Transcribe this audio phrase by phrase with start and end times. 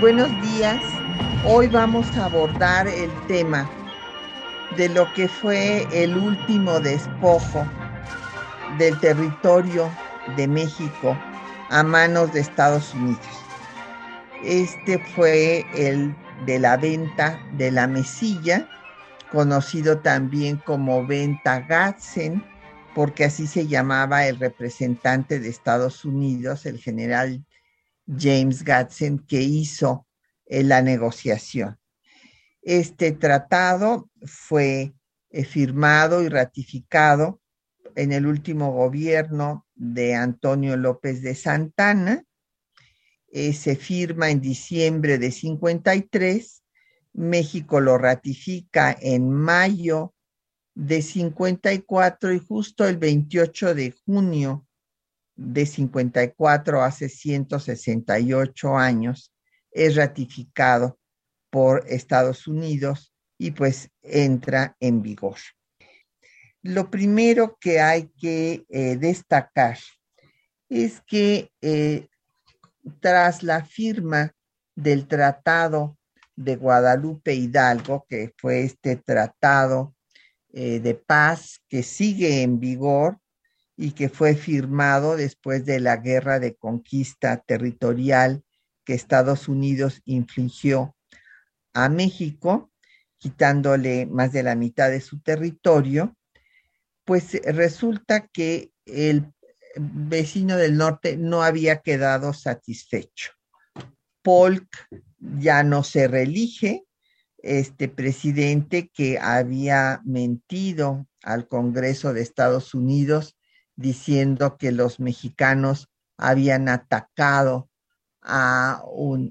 [0.00, 0.82] Buenos días.
[1.46, 3.66] Hoy vamos a abordar el tema
[4.76, 7.66] de lo que fue el último despojo
[8.76, 9.90] del territorio
[10.36, 11.16] de México
[11.70, 13.24] a manos de Estados Unidos.
[14.44, 18.68] Este fue el de la venta de la mesilla,
[19.32, 22.44] conocido también como venta Gadsden,
[22.94, 27.45] porque así se llamaba el representante de Estados Unidos, el general
[28.06, 30.06] James Gadsden, que hizo
[30.46, 31.78] eh, la negociación.
[32.62, 34.94] Este tratado fue
[35.30, 37.40] eh, firmado y ratificado
[37.94, 42.24] en el último gobierno de Antonio López de Santana.
[43.28, 46.62] Eh, se firma en diciembre de 53.
[47.12, 50.14] México lo ratifica en mayo
[50.74, 54.65] de 54 y justo el 28 de junio
[55.36, 59.32] de 54, hace 168 años,
[59.70, 60.98] es ratificado
[61.50, 65.36] por Estados Unidos y pues entra en vigor.
[66.62, 69.78] Lo primero que hay que eh, destacar
[70.68, 72.08] es que eh,
[73.00, 74.34] tras la firma
[74.74, 75.96] del Tratado
[76.34, 79.94] de Guadalupe Hidalgo, que fue este tratado
[80.52, 83.18] eh, de paz que sigue en vigor
[83.76, 88.42] y que fue firmado después de la guerra de conquista territorial
[88.84, 90.96] que Estados Unidos infligió
[91.74, 92.70] a México,
[93.18, 96.16] quitándole más de la mitad de su territorio,
[97.04, 99.32] pues eh, resulta que el
[99.76, 103.32] vecino del norte no había quedado satisfecho.
[104.22, 104.66] Polk
[105.18, 106.84] ya no se reelige,
[107.38, 113.35] este presidente que había mentido al Congreso de Estados Unidos
[113.76, 117.70] diciendo que los mexicanos habían atacado
[118.22, 118.82] a,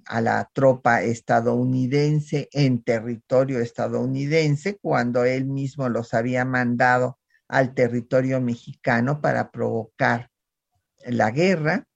[0.05, 8.39] a la tropa estadounidense en territorio estadounidense cuando él mismo los había mandado al territorio
[8.39, 10.31] mexicano para provocar
[11.05, 11.87] la guerra.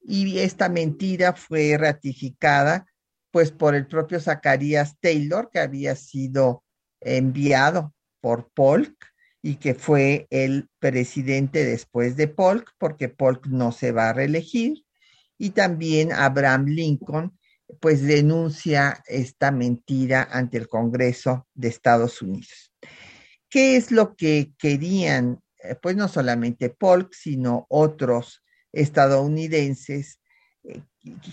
[0.00, 2.86] Y esta mentira fue ratificada
[3.30, 6.64] pues por el propio Zacarías Taylor que había sido
[7.00, 9.07] enviado por Polk
[9.42, 14.84] y que fue el presidente después de Polk porque Polk no se va a reelegir
[15.38, 17.38] y también Abraham Lincoln
[17.80, 22.72] pues denuncia esta mentira ante el Congreso de Estados Unidos.
[23.48, 30.20] ¿Qué es lo que querían, eh, pues no solamente Polk, sino otros estadounidenses
[30.64, 30.82] eh,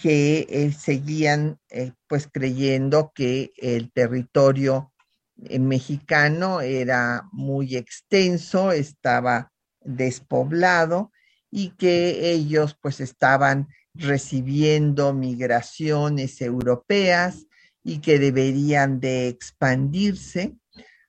[0.02, 1.60] que eh, seguían
[2.08, 4.94] pues creyendo que el territorio
[5.36, 9.52] mexicano era muy extenso, estaba
[9.82, 11.12] despoblado
[11.52, 17.46] y que ellos pues estaban recibiendo migraciones europeas
[17.84, 20.56] y que deberían de expandirse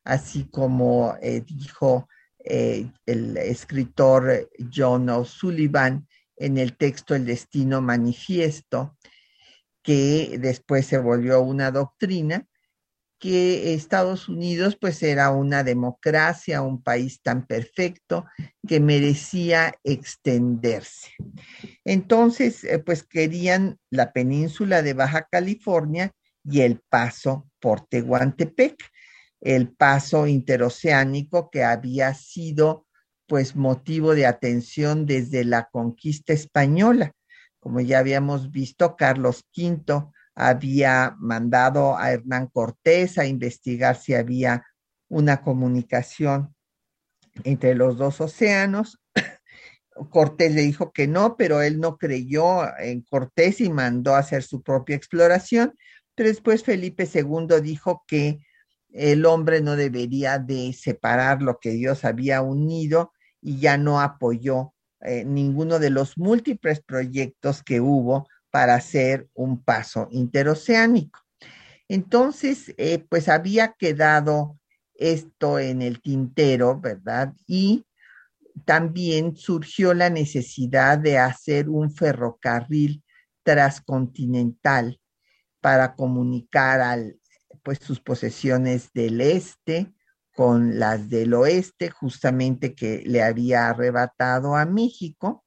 [0.06, 2.08] así como eh, dijo
[2.38, 6.06] eh, el escritor John O'Sullivan
[6.36, 8.96] en el texto El Destino Manifiesto,
[9.82, 12.46] que después se volvió una doctrina,
[13.18, 18.26] que Estados Unidos pues era una democracia, un país tan perfecto
[18.66, 21.12] que merecía extenderse.
[21.84, 26.12] Entonces, eh, pues querían la península de Baja California
[26.44, 28.76] y el paso por Tehuantepec
[29.40, 32.86] el paso interoceánico que había sido
[33.26, 37.12] pues motivo de atención desde la conquista española.
[37.60, 44.66] Como ya habíamos visto, Carlos V había mandado a Hernán Cortés a investigar si había
[45.08, 46.54] una comunicación
[47.44, 49.00] entre los dos océanos.
[50.10, 54.42] Cortés le dijo que no, pero él no creyó en Cortés y mandó a hacer
[54.42, 55.74] su propia exploración.
[56.14, 58.38] Pero después Felipe II dijo que
[58.90, 64.74] el hombre no debería de separar lo que Dios había unido y ya no apoyó
[65.00, 71.20] eh, ninguno de los múltiples proyectos que hubo para hacer un paso interoceánico.
[71.88, 74.58] Entonces, eh, pues había quedado
[74.94, 77.34] esto en el tintero, ¿verdad?
[77.46, 77.84] Y
[78.64, 83.04] también surgió la necesidad de hacer un ferrocarril
[83.42, 85.02] transcontinental
[85.60, 87.04] para comunicar
[87.62, 89.92] pues, sus posesiones del este
[90.34, 95.44] con las del oeste, justamente que le había arrebatado a México.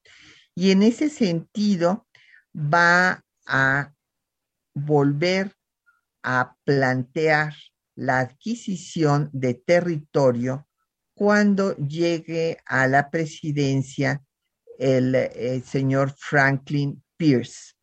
[0.54, 2.06] Y en ese sentido
[2.60, 3.94] va a
[4.74, 5.56] volver
[6.24, 7.54] a plantear
[7.96, 10.68] la adquisición de territorio
[11.14, 14.22] cuando llegue a la presidencia
[14.78, 17.74] el, el señor Franklin Pierce.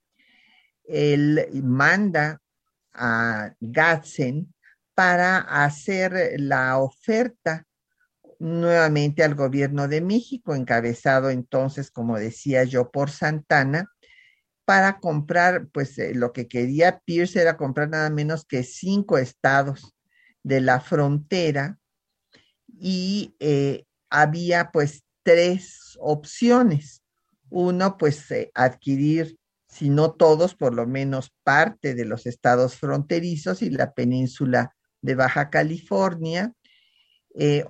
[0.84, 2.40] Él manda
[2.94, 4.54] a Gadsden
[4.94, 7.66] para hacer la oferta
[8.38, 13.90] nuevamente al gobierno de México, encabezado entonces, como decía yo, por Santana,
[14.66, 19.94] para comprar, pues eh, lo que quería Pierce era comprar nada menos que cinco estados
[20.42, 21.78] de la frontera
[22.66, 27.04] y eh, había pues tres opciones.
[27.48, 33.62] Uno, pues eh, adquirir si no todos, por lo menos parte de los estados fronterizos
[33.62, 36.52] y la península de Baja California.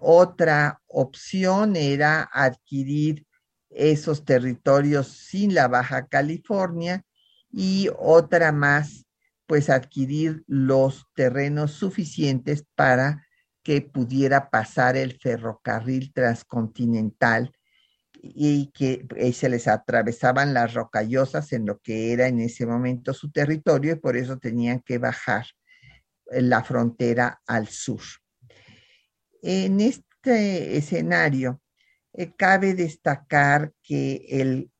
[0.01, 3.26] Otra opción era adquirir
[3.77, 7.05] esos territorios sin la Baja California
[7.53, 9.07] y otra más,
[9.47, 13.27] pues adquirir los terrenos suficientes para
[13.63, 17.53] que pudiera pasar el ferrocarril transcontinental
[18.23, 23.13] y que eh, se les atravesaban las rocallosas en lo que era en ese momento
[23.13, 25.47] su territorio y por eso tenían que bajar
[26.31, 28.01] eh, la frontera al sur.
[29.43, 31.61] En este escenario,
[32.17, 34.71] eh, cabe destacar que el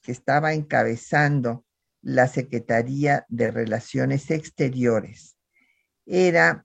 [0.00, 1.64] que estaba encabezando
[2.00, 5.36] la Secretaría de Relaciones Exteriores
[6.06, 6.64] era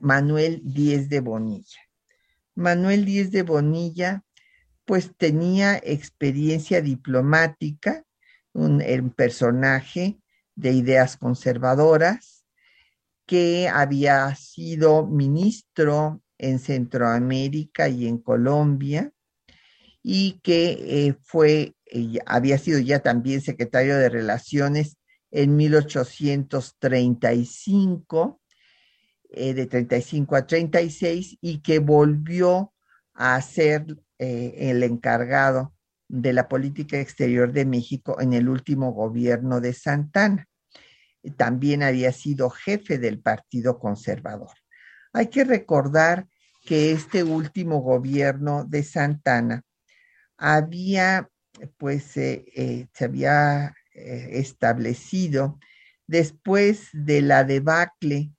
[0.00, 1.80] Manuel Díez de Bonilla.
[2.54, 4.22] Manuel Díez de Bonilla
[4.84, 8.04] pues tenía experiencia diplomática,
[8.52, 8.82] un,
[9.16, 10.20] personaje
[10.54, 12.44] de ideas conservadoras,
[13.24, 19.12] que había sido ministro en Centroamérica y en Colombia,
[20.02, 24.96] y que eh, fue, eh, había sido ya también secretario de Relaciones
[25.30, 28.40] en 1835,
[29.30, 32.74] eh, de 35 a 36, y que volvió
[33.14, 33.86] a ser
[34.18, 35.74] el encargado
[36.06, 40.46] de la política exterior de México en el último gobierno de Santana.
[41.36, 44.52] También había sido jefe del Partido Conservador.
[45.12, 46.28] Hay que recordar
[46.64, 49.64] que este último gobierno de Santana
[50.42, 51.30] había,
[51.78, 55.58] pues, eh, eh, se había establecido
[56.06, 58.32] después de la debacle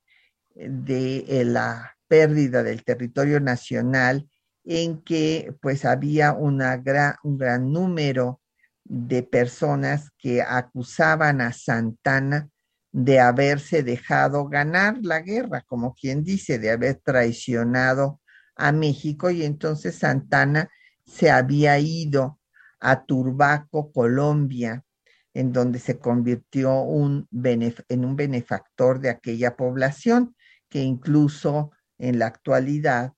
[0.54, 4.28] de la pérdida del territorio nacional
[4.64, 8.40] en que pues había una gran, un gran número
[8.82, 12.48] de personas que acusaban a Santana
[12.92, 18.20] de haberse dejado ganar la guerra, como quien dice, de haber traicionado
[18.56, 20.70] a México y entonces Santana
[21.06, 22.40] se había ido
[22.80, 24.84] a Turbaco, Colombia,
[25.32, 30.36] en donde se convirtió en un benefactor de aquella población,
[30.68, 33.12] que incluso en la actualidad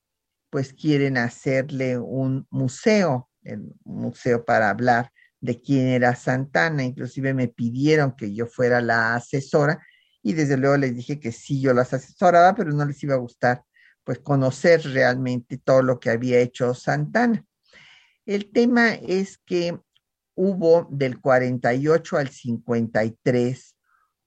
[0.50, 6.84] pues quieren hacerle un museo, un museo para hablar de quién era Santana.
[6.84, 9.84] Inclusive me pidieron que yo fuera la asesora
[10.22, 13.18] y desde luego les dije que sí, yo las asesoraba, pero no les iba a
[13.18, 13.62] gustar
[14.04, 17.44] pues conocer realmente todo lo que había hecho Santana.
[18.26, 19.78] El tema es que
[20.34, 23.76] hubo del 48 al 53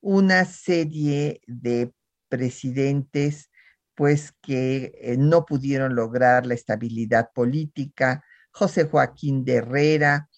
[0.01, 1.94] una serie de
[2.29, 3.50] presidentes
[3.96, 10.29] pues que eh, no pudieron lograr la estabilidad política, José Joaquín de Herrera,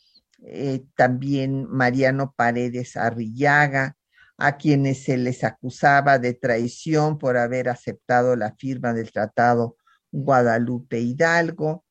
[0.43, 3.95] eh, también Mariano Paredes Arrillaga,
[4.37, 9.77] a quienes se les acusaba de traición por haber aceptado la firma del Tratado
[10.11, 11.85] Guadalupe Hidalgo.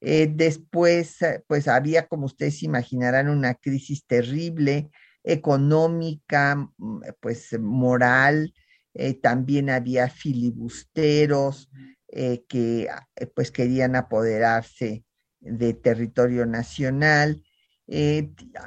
[0.00, 4.90] Eh, después, pues había, como ustedes imaginarán, una crisis terrible,
[5.22, 8.52] económica, mm, pues moral,
[8.94, 11.70] eh, también había filibusteros
[12.08, 15.04] eh, que eh, pues querían apoderarse
[15.40, 17.42] de territorio nacional,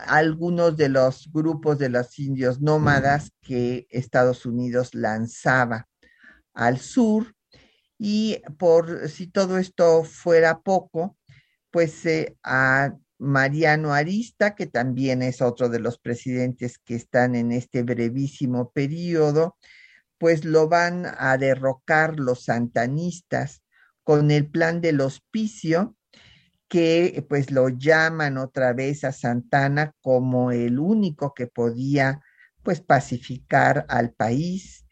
[0.08, 5.88] algunos de los grupos de los indios nómadas que Estados Unidos lanzaba
[6.54, 7.34] al sur
[7.98, 11.16] y por si todo esto fuera poco,
[11.74, 12.03] pues
[12.44, 18.72] a Mariano Arista, que también es otro de los presidentes que están en este brevísimo
[18.72, 19.58] periodo,
[20.20, 23.63] pues lo van a derrocar los santanistas
[24.03, 25.98] con el plan del hospicio,
[26.68, 32.22] que pues lo llaman otra vez a Santana como el único que podía
[32.62, 34.86] pues pacificar al país.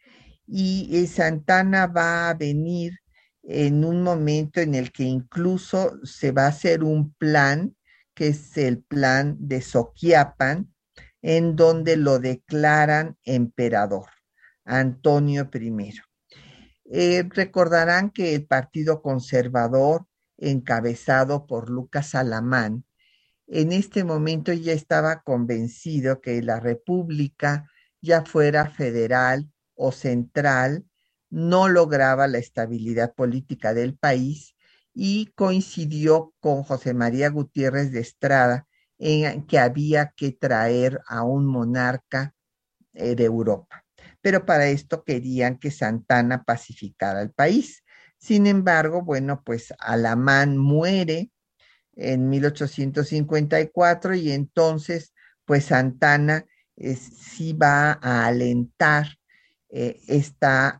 [0.48, 3.01] Y Santana va a venir
[3.42, 7.76] en un momento en el que incluso se va a hacer un plan,
[8.14, 10.72] que es el plan de Soquiapan,
[11.22, 14.06] en donde lo declaran emperador,
[14.64, 16.00] Antonio I.
[16.90, 20.06] Eh, recordarán que el Partido Conservador,
[20.36, 22.84] encabezado por Lucas Alamán,
[23.46, 27.68] en este momento ya estaba convencido que la República,
[28.00, 30.84] ya fuera federal o central,
[31.32, 34.54] no lograba la estabilidad política del país
[34.92, 38.66] y coincidió con José María Gutiérrez de Estrada
[38.98, 42.34] en que había que traer a un monarca
[42.92, 43.82] eh, de Europa.
[44.20, 47.82] Pero para esto querían que Santana pacificara el país.
[48.18, 51.30] Sin embargo, bueno, pues Alamán muere
[51.96, 55.14] en 1854 y entonces,
[55.46, 56.44] pues Santana
[56.76, 59.06] eh, sí va a alentar
[59.70, 60.78] eh, esta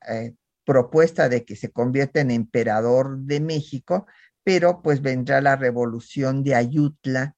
[0.65, 4.07] propuesta de que se convierta en emperador de México,
[4.45, 7.37] pero pues vendrá la revolución de Ayutla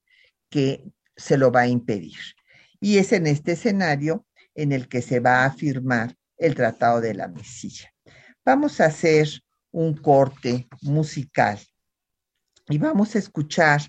[0.49, 0.83] que
[1.15, 2.17] se lo va a impedir.
[2.79, 7.13] Y es en este escenario en el que se va a firmar el Tratado de
[7.13, 7.93] la Mesilla.
[8.43, 9.27] Vamos a hacer
[9.71, 11.59] un corte musical
[12.69, 13.81] y vamos a escuchar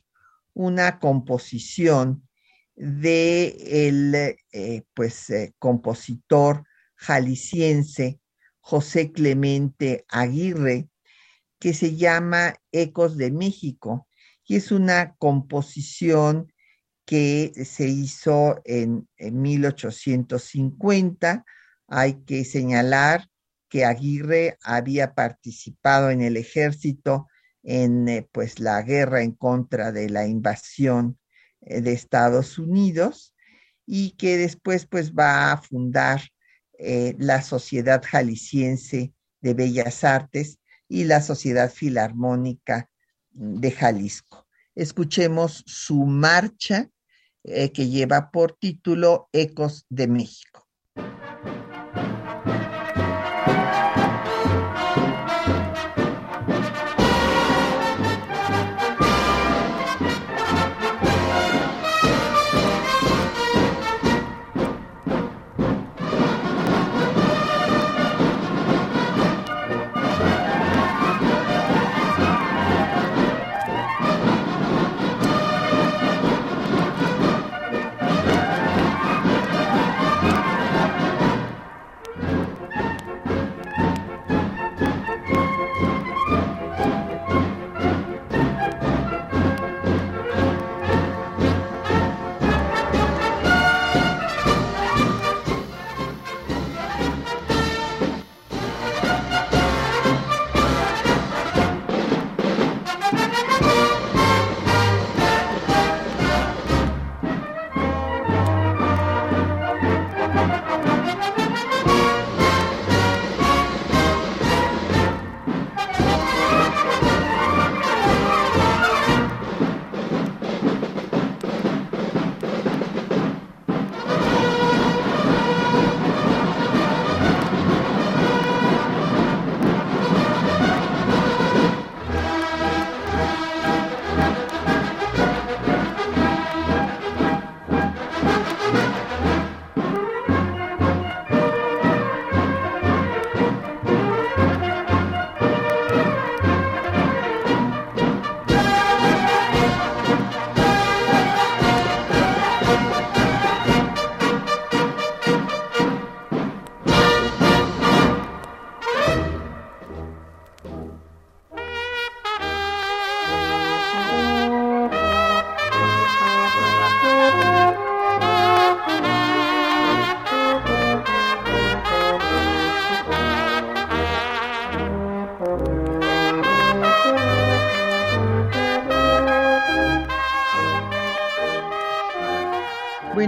[0.54, 2.26] una composición
[2.74, 6.64] de el eh, pues eh, compositor
[6.96, 8.20] jalisciense
[8.66, 10.88] José Clemente Aguirre,
[11.60, 14.08] que se llama Ecos de México,
[14.44, 16.52] y es una composición
[17.04, 21.44] que se hizo en, 1850.
[21.86, 23.28] Hay que señalar
[23.68, 27.28] que Aguirre había participado en el ejército
[27.62, 31.20] en eh, pues la guerra en contra de la invasión
[31.60, 33.32] eh, de Estados Unidos
[33.86, 36.20] y que después pues va a fundar
[36.78, 42.90] eh, la Sociedad Jalisciense de Bellas Artes y la Sociedad Filarmónica
[43.30, 44.46] de Jalisco.
[44.74, 46.90] Escuchemos su marcha
[47.44, 50.65] eh, que lleva por título Ecos de México.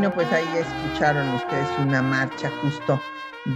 [0.07, 3.01] Pues ahí escucharon ustedes una marcha justo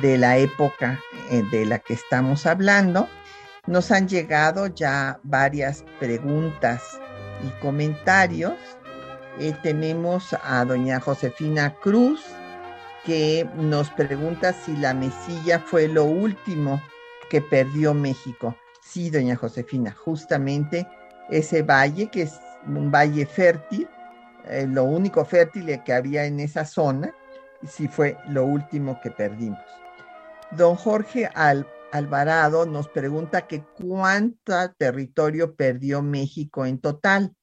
[0.00, 0.98] de la época
[1.30, 3.08] eh, de la que estamos hablando.
[3.68, 7.00] Nos han llegado ya varias preguntas
[7.46, 8.54] y comentarios.
[9.38, 12.24] Eh, tenemos a doña Josefina Cruz
[13.04, 16.82] que nos pregunta si la mesilla fue lo último
[17.30, 18.56] que perdió México.
[18.82, 20.88] Sí, doña Josefina, justamente
[21.30, 22.28] ese valle que
[22.66, 23.88] un valle fértil,
[24.48, 27.14] eh, lo único fértil que había en esa zona,
[27.62, 29.60] y sí fue lo último que perdimos.
[30.50, 31.28] Don Jorge
[31.92, 37.34] Alvarado nos pregunta que cuánto territorio perdió México en total.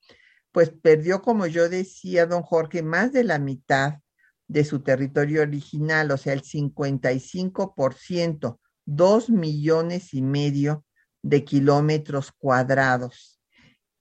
[0.51, 3.99] Pues perdió, como yo decía, don Jorge, más de la mitad
[4.47, 10.83] de su territorio original, o sea, el 55%, dos millones y medio
[11.21, 13.39] de kilómetros cuadrados,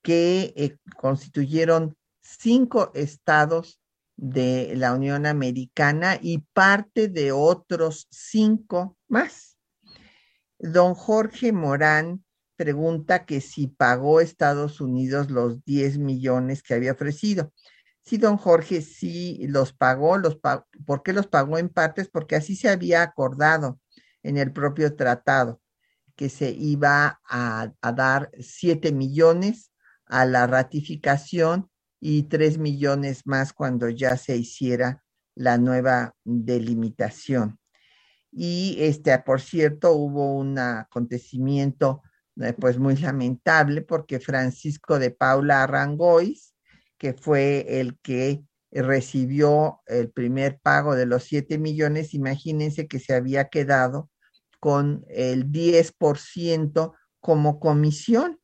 [0.03, 1.97] que eh, constituyeron
[2.39, 3.81] cinco estados
[4.17, 9.57] de la Unión Americana y parte de otros cinco más.
[10.59, 12.25] Don Jorge Morán
[12.57, 17.53] pregunta que si pagó Estados Unidos los 10 millones que había ofrecido.
[18.03, 20.39] Sí, don Jorge, sí los pagó, los
[20.85, 22.09] ¿por qué los pagó en partes?
[22.09, 23.79] Porque así se había acordado
[24.23, 25.61] en el propio tratado,
[26.17, 29.71] que se iba a, a dar 7 millones
[30.07, 31.71] a la ratificación
[32.01, 37.59] y 3 millones más cuando ya se hiciera la nueva delimitación.
[38.31, 42.03] Y este, por cierto, hubo un acontecimiento
[42.41, 46.55] eh, pues muy lamentable porque Francisco de Paula Arrangois,
[46.99, 53.15] que fue el que recibió el primer pago de los 7 millones, imagínense que se
[53.15, 54.11] había quedado
[54.61, 58.41] con el 10% como comisión,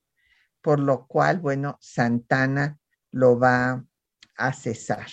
[0.63, 2.79] por lo cual, bueno, Santana
[3.15, 3.85] lo va
[4.37, 5.07] a cesar.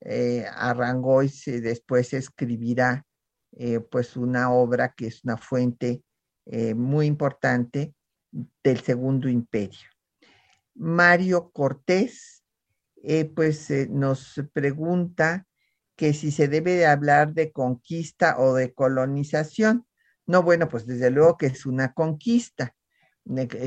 [0.00, 3.06] Eh, Arrangois después escribirá
[3.52, 6.02] eh, pues una obra que es una fuente
[6.46, 7.94] eh, muy importante
[8.62, 9.88] del Segundo Imperio.
[10.74, 12.42] Mario Cortés
[13.02, 15.46] eh, pues nos pregunta
[15.96, 19.86] que si se debe de hablar de conquista o de colonización.
[20.26, 22.74] No, bueno, pues desde luego que es una conquista.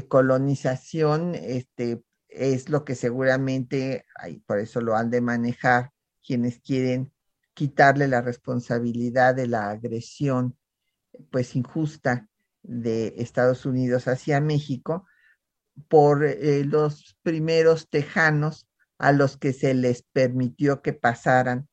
[0.09, 4.05] colonización este, es lo que seguramente,
[4.45, 5.91] por eso lo han de manejar
[6.25, 7.11] quienes quieren
[7.53, 10.57] quitarle la responsabilidad de la agresión
[11.29, 12.29] pues injusta
[12.63, 15.05] de Estados Unidos hacia México
[15.87, 18.67] por eh, los primeros tejanos
[18.97, 21.67] a los que se les permitió que pasaran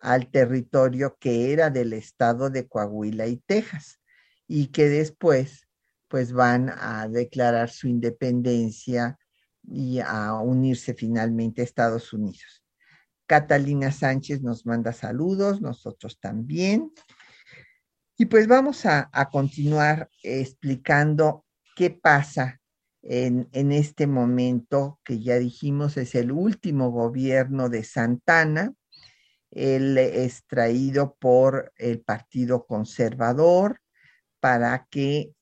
[0.00, 4.00] al territorio que era del estado de Coahuila y Texas
[4.48, 5.68] y que después
[6.08, 9.18] pues van a declarar su independencia
[9.64, 12.62] y a unirse finalmente a Estados Unidos.
[13.26, 16.92] Catalina Sánchez nos manda saludos, nosotros también.
[18.18, 22.60] Y pues vamos a, continuar explicando qué pasa
[23.02, 28.74] en, en, este momento, que ya dijimos es el último gobierno de Santana.
[29.50, 33.80] Él es traído por el Partido Conservador
[34.40, 35.34] para que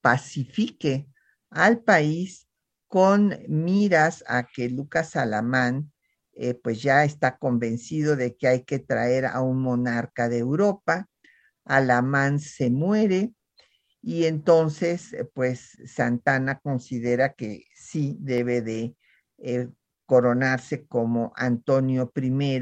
[0.00, 1.08] pacifique
[1.50, 2.46] al país
[2.94, 5.92] con miras a que Lucas Alamán
[6.32, 11.08] eh, pues ya está convencido de que hay que traer a un monarca de Europa.
[11.64, 13.32] Alamán se muere
[14.00, 18.94] y entonces eh, pues Santana considera que sí debe de
[19.38, 19.70] eh,
[20.06, 22.60] coronarse como Antonio I,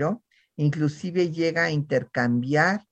[0.56, 2.86] inclusive llega a intercambiar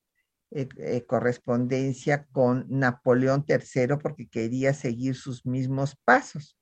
[1.07, 6.60] correspondencia con Napoleón III porque quería seguir sus mismos pasos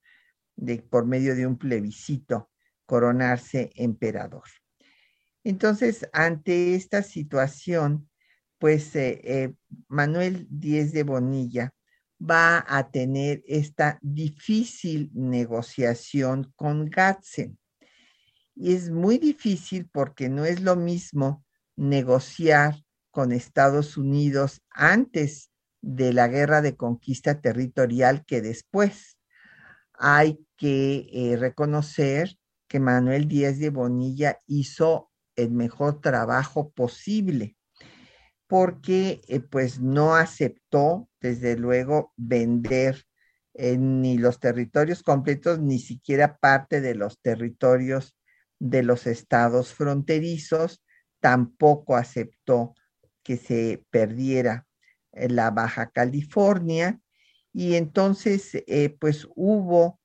[0.59, 2.51] de, por medio de un plebiscito
[2.85, 4.45] coronarse emperador.
[5.45, 8.11] Entonces, ante esta situación,
[8.59, 9.55] pues eh, eh,
[9.89, 11.73] Manuel Díez de Bonilla
[12.21, 17.59] va a tener esta difícil negociación con Gatzen.
[18.57, 21.45] Y es muy difícil porque no es lo mismo
[21.77, 22.75] negociar
[23.13, 29.17] con Estados Unidos antes de la guerra de conquista territorial que después.
[29.95, 37.57] Hay que eh, reconocer que Manuel Díaz de Bonilla hizo el mejor trabajo posible,
[38.47, 43.05] porque eh, pues no aceptó, desde luego, vender
[43.55, 48.17] eh, ni los territorios completos, ni siquiera parte de los territorios
[48.59, 50.83] de los estados fronterizos,
[51.21, 52.75] tampoco aceptó
[53.23, 54.67] que se perdiera
[55.13, 57.01] la Baja California,
[57.53, 58.65] y entonces
[59.01, 59.98] pues hubo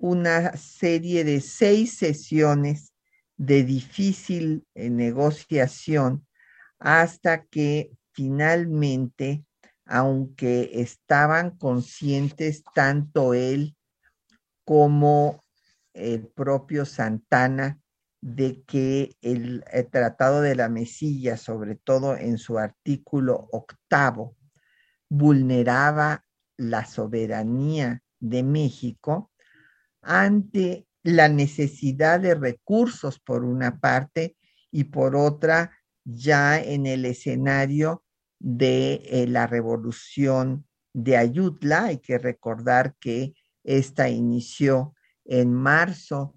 [0.00, 2.94] una serie de seis sesiones
[3.36, 6.26] de difícil eh, negociación
[6.78, 9.44] hasta que finalmente,
[9.84, 13.76] aunque estaban conscientes tanto él
[14.64, 15.44] como
[15.92, 17.78] el propio Santana
[18.22, 24.34] de que el, el, Tratado de la Mesilla, sobre todo en su artículo octavo,
[25.10, 26.24] vulneraba
[26.56, 29.29] la soberanía de México,
[30.02, 34.36] ante la necesidad de recursos por una parte
[34.70, 38.04] y por otra ya en el escenario
[38.38, 41.84] de eh, la revolución de Ayutla.
[41.84, 43.34] Hay que recordar que
[43.64, 46.34] esta inició en marzo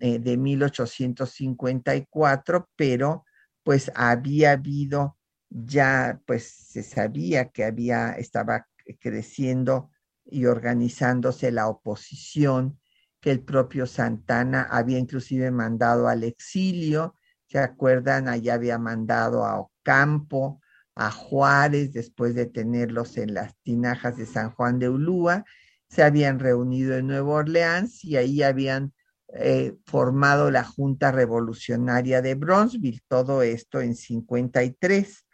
[0.00, 3.24] eh, de 1854, pero
[3.62, 5.16] pues había habido
[5.48, 8.66] ya, pues se sabía que había, estaba
[9.00, 9.90] creciendo
[10.26, 12.78] y organizándose la oposición,
[13.20, 17.14] que el propio Santana había inclusive mandado al exilio,
[17.48, 18.28] ¿se acuerdan?
[18.28, 20.60] Allá había mandado a Ocampo,
[20.94, 25.44] a Juárez, después de tenerlos en las tinajas de San Juan de Ulúa,
[25.88, 28.92] se habían reunido en Nueva Orleans y ahí habían
[29.34, 35.26] eh, formado la Junta Revolucionaria de Bronzeville, todo esto en 53.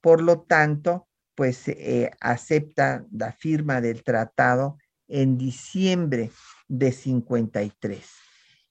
[0.00, 6.30] Por lo tanto, pues eh, acepta la firma del tratado en diciembre
[6.68, 8.04] de 53.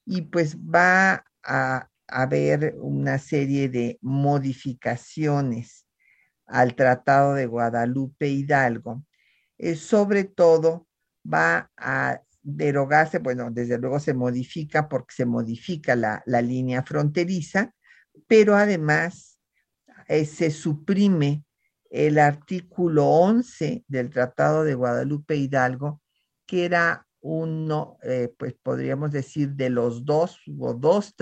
[0.05, 5.87] Y pues va a haber una serie de modificaciones
[6.45, 9.03] al Tratado de Guadalupe Hidalgo.
[9.57, 10.87] Eh, sobre todo
[11.25, 17.73] va a derogarse, bueno, desde luego se modifica porque se modifica la, línea fronteriza,
[18.27, 19.39] pero además
[20.07, 21.43] eh, se suprime
[21.91, 26.01] el artículo 11 del Tratado de Guadalupe Hidalgo,
[26.45, 31.13] que era uno, eh, pues podríamos decir, de los dos, hubo dos,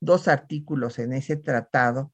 [0.00, 2.12] dos artículos en ese tratado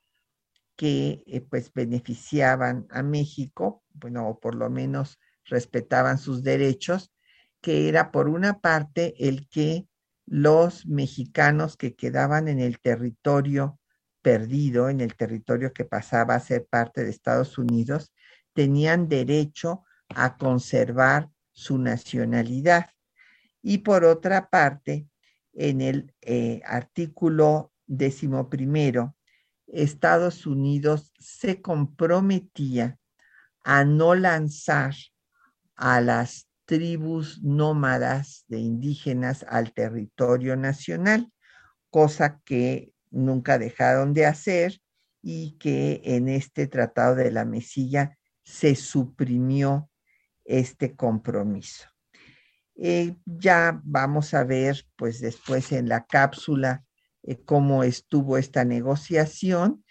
[0.77, 7.13] que eh, pues beneficiaban a México, bueno, o por lo menos respetaban sus derechos,
[7.61, 9.87] que era por una parte el que
[10.27, 13.79] los mexicanos que quedaban en el territorio
[14.25, 18.15] perdido, en el territorio que pasaba a ser parte de Estados Unidos,
[18.55, 22.87] tenían derecho a conservar su nacionalidad.
[23.61, 25.07] Y por otra parte,
[25.53, 29.15] en el eh, artículo decimoprimero,
[29.67, 32.99] Estados Unidos se comprometía
[33.63, 34.95] a no lanzar
[35.77, 41.31] a las tribus nómadas de indígenas al territorio nacional,
[41.91, 44.81] cosa que nunca dejaron de hacer
[45.23, 49.89] y que en este Tratado de la Mesilla se suprimió
[50.45, 51.89] este compromiso.
[52.77, 56.85] Eh, ya vamos a ver, pues después en la cápsula,
[57.23, 59.85] eh, cómo estuvo esta negociación.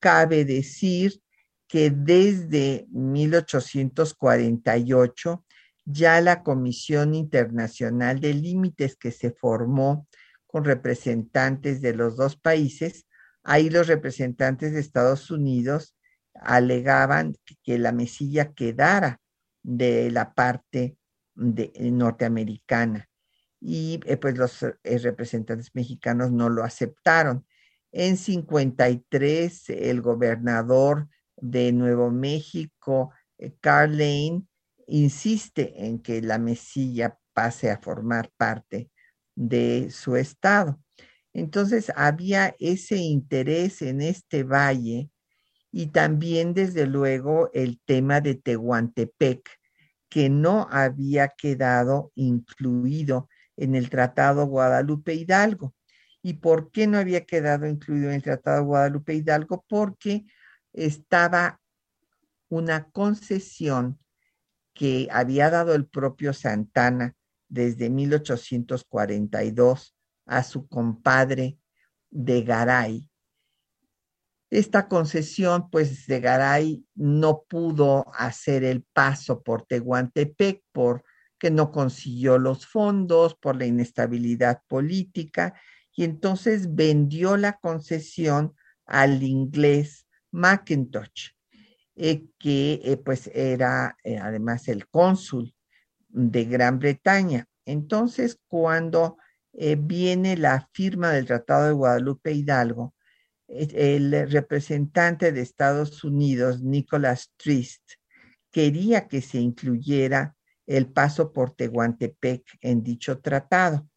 [0.00, 1.22] Cabe decir
[1.68, 5.44] que desde 1848
[5.84, 10.06] ya la Comisión Internacional de Límites que se formó
[10.52, 13.06] con representantes de los dos países,
[13.42, 15.96] ahí los representantes de Estados Unidos
[16.34, 19.18] alegaban que la mesilla quedara
[19.62, 20.98] de la parte
[21.56, 23.08] eh, norteamericana
[23.60, 27.46] y eh, pues los eh, representantes mexicanos no lo aceptaron.
[27.90, 33.10] En 53, el gobernador de Nuevo México,
[33.60, 34.46] Carl Lane,
[34.86, 38.91] insiste en que la mesilla pase a formar parte
[39.34, 40.80] de su estado.
[41.32, 45.10] Entonces había ese interés en este valle
[45.70, 49.48] y también desde luego el tema de Tehuantepec,
[50.10, 55.74] que no había quedado incluido en el Tratado Guadalupe Hidalgo.
[56.22, 59.64] ¿Y por qué no había quedado incluido en el Tratado Guadalupe Hidalgo?
[59.66, 60.26] Porque
[60.74, 61.60] estaba
[62.48, 63.98] una concesión
[64.74, 67.16] que había dado el propio Santana
[67.52, 71.58] desde 1842 a su compadre
[72.10, 73.10] de Garay.
[74.50, 82.38] Esta concesión, pues de Garay no pudo hacer el paso por Tehuantepec porque no consiguió
[82.38, 85.54] los fondos, por la inestabilidad política,
[85.94, 88.54] y entonces vendió la concesión
[88.86, 91.32] al inglés Mackintosh.
[91.94, 95.54] Eh, que eh, pues era eh, además el cónsul
[96.12, 97.46] de Gran Bretaña.
[97.64, 99.16] Entonces, cuando
[99.52, 102.94] viene la firma del Tratado de Guadalupe Hidalgo,
[103.48, 107.82] el representante de Estados Unidos, Nicholas Trist,
[108.50, 113.88] quería que se incluyera el paso por Tehuantepec en dicho tratado,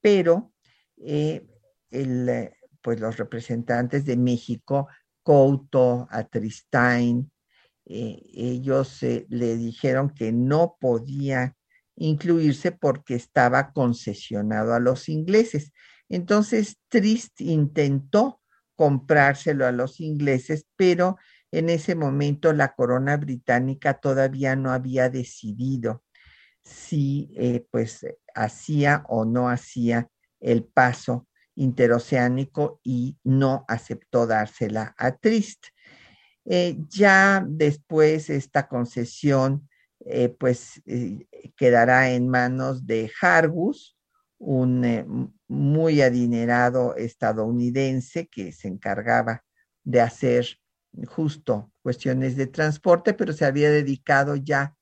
[0.00, 0.52] pero
[0.96, 2.50] el,
[2.82, 4.88] pues los representantes de México
[5.22, 7.29] Couto, a Tristain,
[7.92, 11.56] eh, ellos eh, le dijeron que no podía
[11.96, 15.72] incluirse porque estaba concesionado a los ingleses.
[16.08, 18.40] Entonces Trist intentó
[18.76, 21.16] comprárselo a los ingleses, pero
[21.50, 26.04] en ese momento la corona británica todavía no había decidido
[26.62, 31.26] si eh, pues hacía o no hacía el paso
[31.56, 35.66] interoceánico y no aceptó dársela a Trist.
[36.46, 39.68] Eh, ya después esta concesión
[40.06, 41.26] eh, pues eh,
[41.56, 43.96] quedará en manos de Hargus,
[44.38, 49.44] un muy adinerado estadounidense que se encargaba
[49.84, 50.46] de hacer
[51.06, 54.74] justo cuestiones de transporte, pero se había dedicado ya,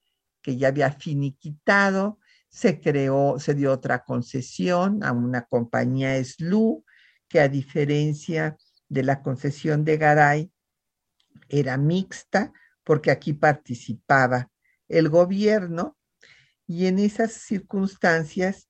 [0.42, 6.84] que ya había finiquitado, se creó, se dio otra concesión a una compañía SLU,
[7.28, 8.56] que a diferencia
[8.88, 10.52] de la concesión de Garay,
[11.48, 12.52] era mixta,
[12.84, 14.50] porque aquí participaba
[14.88, 15.96] el gobierno,
[16.66, 18.68] y en esas circunstancias,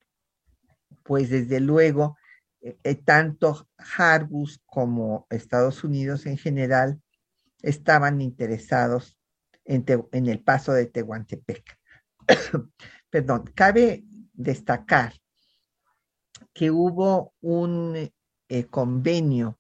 [1.03, 2.17] pues desde luego,
[2.61, 7.01] eh, eh, tanto Harbus como Estados Unidos en general
[7.61, 9.19] estaban interesados
[9.65, 9.85] en,
[10.27, 11.79] el paso de Tehuantepec.
[13.11, 15.13] Perdón, cabe destacar
[16.55, 18.11] que hubo un
[18.49, 19.58] eh, convenio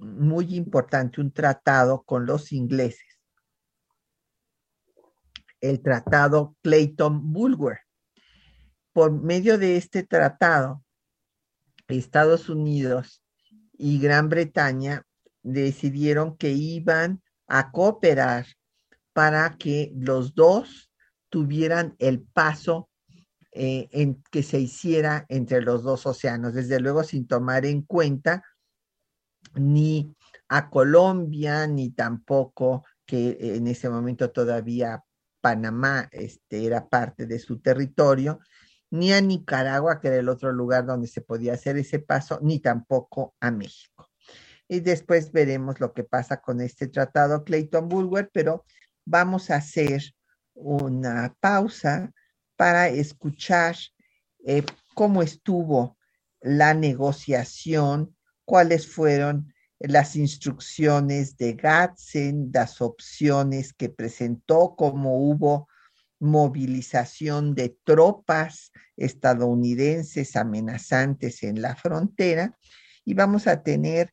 [0.00, 3.20] muy importante, un tratado con los ingleses,
[5.60, 7.80] el tratado Clayton-Bulwer.
[8.92, 10.82] Por medio de este tratado,
[11.86, 13.22] Estados Unidos
[13.72, 15.06] y Gran Bretaña
[15.42, 18.46] decidieron que iban a cooperar
[19.12, 20.90] para que los dos
[21.28, 22.88] tuvieran el paso
[23.52, 28.44] eh, en que se hiciera entre los dos océanos, desde luego sin tomar en cuenta
[29.54, 30.14] ni
[30.48, 35.02] a Colombia, ni tampoco que en ese momento todavía
[35.40, 38.40] Panamá este, era parte de su territorio,
[38.90, 42.58] ni a Nicaragua, que era el otro lugar donde se podía hacer ese paso, ni
[42.58, 44.10] tampoco a México.
[44.68, 48.64] Y después veremos lo que pasa con este tratado Clayton-Bulwer, pero
[49.04, 50.02] vamos a hacer
[50.54, 52.12] una pausa
[52.56, 53.76] para escuchar
[54.44, 55.96] eh, cómo estuvo
[56.40, 58.16] la negociación,
[58.50, 65.68] cuáles fueron las instrucciones de Gatzen, las opciones que presentó, cómo hubo
[66.18, 72.58] movilización de tropas estadounidenses amenazantes en la frontera
[73.04, 74.12] y vamos a tener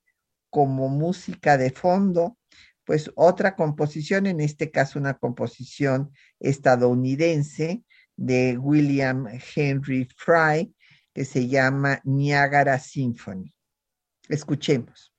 [0.51, 2.37] como música de fondo
[2.83, 7.83] pues otra composición, en este caso una composición estadounidense
[8.15, 10.71] de William Henry Fry,
[11.11, 13.56] que se llama Niagara Symphony.
[14.29, 15.11] Escuchemos.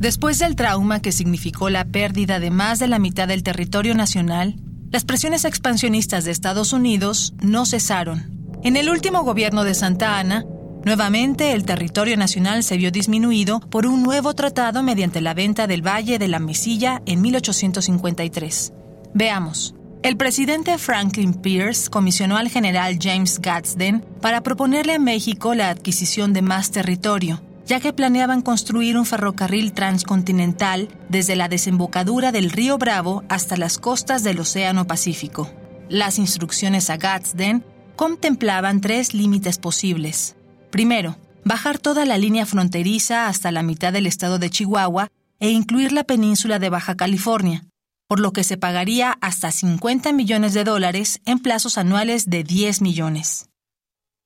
[0.00, 4.56] Después del trauma que significó la pérdida de más de la mitad del territorio nacional,
[4.90, 8.30] las presiones expansionistas de Estados Unidos no cesaron.
[8.62, 10.46] En el último gobierno de Santa Ana,
[10.84, 15.86] nuevamente el territorio nacional se vio disminuido por un nuevo tratado mediante la venta del
[15.86, 18.72] Valle de la Mesilla en 1853.
[19.14, 19.74] Veamos.
[20.02, 26.32] El presidente Franklin Pierce comisionó al general James Gadsden para proponerle a México la adquisición
[26.32, 32.78] de más territorio, ya que planeaban construir un ferrocarril transcontinental desde la desembocadura del río
[32.78, 35.50] Bravo hasta las costas del Océano Pacífico.
[35.90, 37.62] Las instrucciones a Gadsden
[37.94, 40.34] contemplaban tres límites posibles.
[40.70, 45.08] Primero, bajar toda la línea fronteriza hasta la mitad del estado de Chihuahua
[45.40, 47.64] e incluir la península de Baja California,
[48.08, 52.82] por lo que se pagaría hasta 50 millones de dólares en plazos anuales de 10
[52.82, 53.48] millones.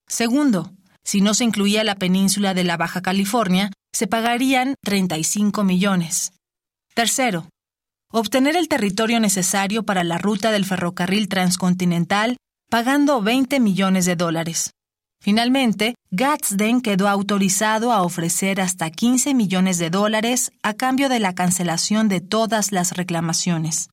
[0.06, 6.32] Segundo, si no se incluía la península de la Baja California, se pagarían 35 millones.
[6.94, 7.48] Tercero,
[8.10, 12.36] obtener el territorio necesario para la ruta del ferrocarril transcontinental,
[12.70, 14.72] pagando 20 millones de dólares.
[15.24, 21.34] Finalmente, Gadsden quedó autorizado a ofrecer hasta 15 millones de dólares a cambio de la
[21.34, 23.88] cancelación de todas las reclamaciones.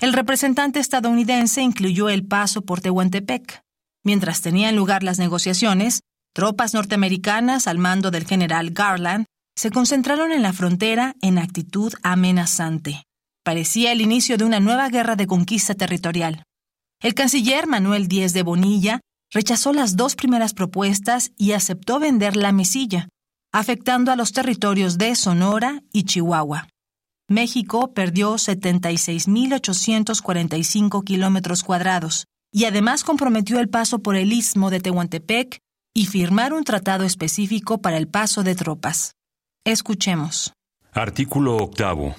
[0.00, 3.60] El representante estadounidense incluyó el paso por Tehuantepec.
[4.04, 6.00] Mientras tenían lugar las negociaciones,
[6.34, 13.04] Tropas norteamericanas al mando del general Garland se concentraron en la frontera en actitud amenazante.
[13.44, 16.42] Parecía el inicio de una nueva guerra de conquista territorial.
[17.00, 22.52] El canciller Manuel Díez de Bonilla rechazó las dos primeras propuestas y aceptó vender la
[22.52, 23.08] mesilla,
[23.52, 26.68] afectando a los territorios de Sonora y Chihuahua.
[27.28, 35.58] México perdió 76.845 kilómetros cuadrados y además comprometió el paso por el istmo de Tehuantepec
[35.94, 39.12] y firmar un tratado específico para el paso de tropas.
[39.64, 40.54] Escuchemos.
[40.92, 42.16] Artículo octavo.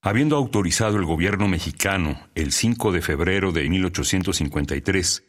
[0.00, 5.25] Habiendo autorizado el gobierno mexicano el 5 de febrero de 1853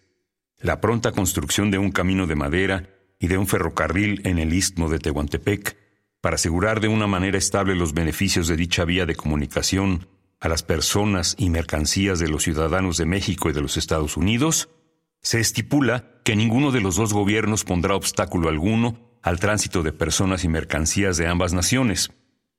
[0.60, 2.90] la pronta construcción de un camino de madera
[3.20, 5.78] y de un ferrocarril en el istmo de Tehuantepec,
[6.22, 10.08] para asegurar de una manera estable los beneficios de dicha vía de comunicación
[10.40, 14.70] a las personas y mercancías de los ciudadanos de México y de los Estados Unidos,
[15.22, 20.44] se estipula que ninguno de los dos gobiernos pondrá obstáculo alguno al tránsito de personas
[20.44, 22.12] y mercancías de ambas naciones,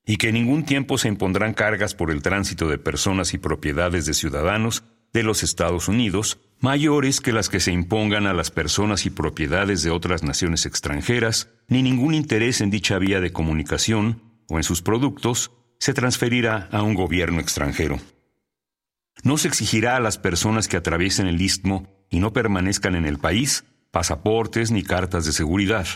[0.05, 4.07] y que en ningún tiempo se impondrán cargas por el tránsito de personas y propiedades
[4.07, 9.07] de ciudadanos de los Estados Unidos mayores que las que se impongan a las personas
[9.07, 14.57] y propiedades de otras naciones extranjeras, ni ningún interés en dicha vía de comunicación o
[14.57, 17.99] en sus productos se transferirá a un gobierno extranjero.
[19.23, 23.19] No se exigirá a las personas que atraviesen el istmo y no permanezcan en el
[23.19, 25.87] país pasaportes ni cartas de seguridad.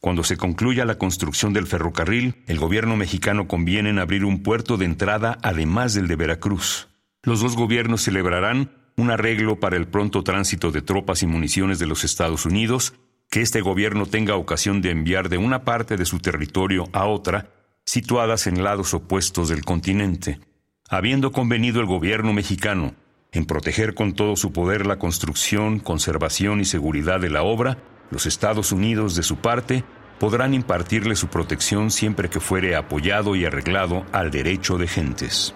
[0.00, 4.76] Cuando se concluya la construcción del ferrocarril, el gobierno mexicano conviene en abrir un puerto
[4.76, 6.88] de entrada además del de Veracruz.
[7.22, 11.86] Los dos gobiernos celebrarán un arreglo para el pronto tránsito de tropas y municiones de
[11.86, 12.94] los Estados Unidos,
[13.30, 17.50] que este gobierno tenga ocasión de enviar de una parte de su territorio a otra,
[17.84, 20.40] situadas en lados opuestos del continente.
[20.88, 22.94] Habiendo convenido el gobierno mexicano
[23.32, 27.78] en proteger con todo su poder la construcción, conservación y seguridad de la obra,
[28.10, 29.84] los Estados Unidos, de su parte,
[30.18, 35.54] podrán impartirle su protección siempre que fuere apoyado y arreglado al derecho de gentes.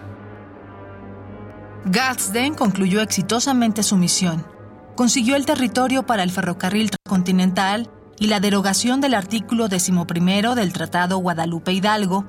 [1.85, 4.45] Gadsden concluyó exitosamente su misión.
[4.95, 7.89] Consiguió el territorio para el ferrocarril transcontinental
[8.19, 9.91] y la derogación del artículo XI
[10.55, 12.25] del Tratado Guadalupe Hidalgo,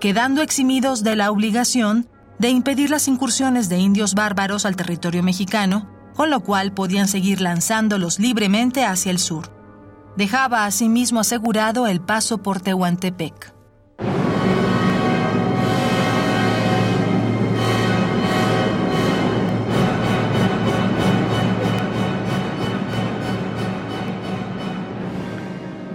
[0.00, 2.08] quedando eximidos de la obligación
[2.40, 7.40] de impedir las incursiones de indios bárbaros al territorio mexicano, con lo cual podían seguir
[7.40, 9.52] lanzándolos libremente hacia el sur.
[10.16, 13.57] Dejaba asimismo asegurado el paso por Tehuantepec.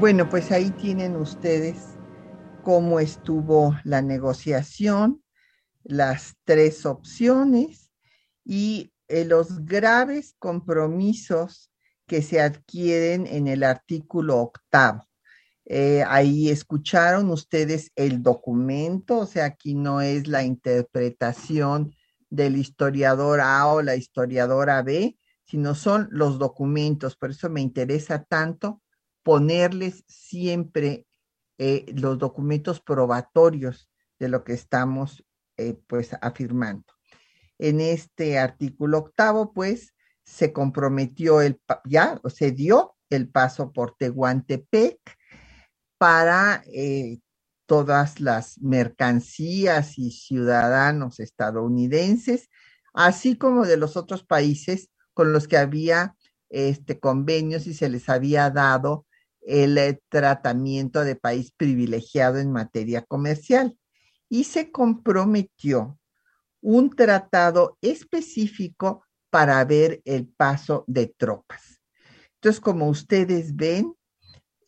[0.04, 1.78] Bueno, pues ahí tienen ustedes
[2.62, 5.24] cómo estuvo la negociación,
[5.82, 7.90] las tres opciones
[8.44, 11.72] y eh, los graves compromisos
[12.06, 15.08] que se adquieren en el artículo octavo.
[15.64, 21.96] Eh, ahí escucharon ustedes el documento, o sea, aquí no es la interpretación
[22.30, 27.16] del historiador A o la historiadora B, sino son los documentos.
[27.16, 28.83] Por eso me interesa tanto
[29.24, 31.06] ponerles siempre
[31.58, 35.26] eh, los documentos probatorios de lo que estamos
[35.58, 36.86] eh, pues afirmando.
[37.58, 39.94] En este artículo octavo, pues,
[40.26, 45.00] se comprometió el, ya, se dio el paso por Tehuantepec
[45.98, 47.20] para eh,
[47.66, 52.50] todas las mercancías y ciudadanos estadounidenses,
[52.94, 56.16] así como de los otros países con los que había
[56.50, 59.06] este convenios y se les había dado
[59.46, 63.78] el eh, tratamiento de país privilegiado en materia comercial
[64.30, 66.00] y se comprometió
[66.62, 71.82] un tratado específico para ver el paso de tropas.
[72.36, 73.94] Entonces, como ustedes ven,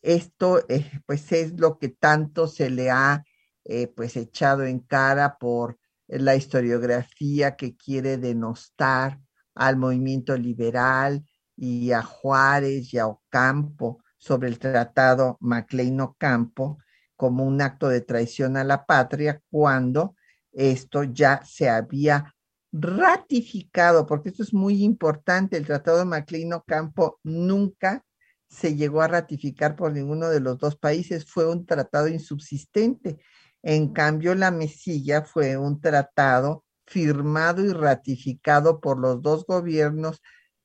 [0.02, 3.24] esto eh, pues es lo que tanto se le ha
[3.64, 9.20] eh, pues echado en cara por la historiografía que quiere denostar
[9.54, 11.24] al movimiento liberal
[11.56, 16.78] y a Juárez y a Ocampo sobre el tratado Maclean-Ocampo
[17.14, 20.16] como un acto de traición a la patria cuando
[20.52, 22.34] esto ya se había
[22.72, 28.04] ratificado, porque esto es muy importante, el tratado de Maclean-Ocampo nunca
[28.48, 33.18] se llegó a ratificar por ninguno de los dos países, fue un tratado insubsistente.
[33.62, 40.20] En cambio, la mesilla fue un tratado firmado y ratificado por los dos gobiernos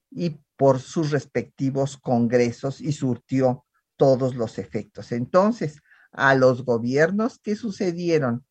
[0.09, 3.65] y por sus respectivos congresos y surtió
[3.97, 5.11] todos los efectos.
[5.11, 5.81] Entonces,
[6.11, 8.45] a los gobiernos que sucedieron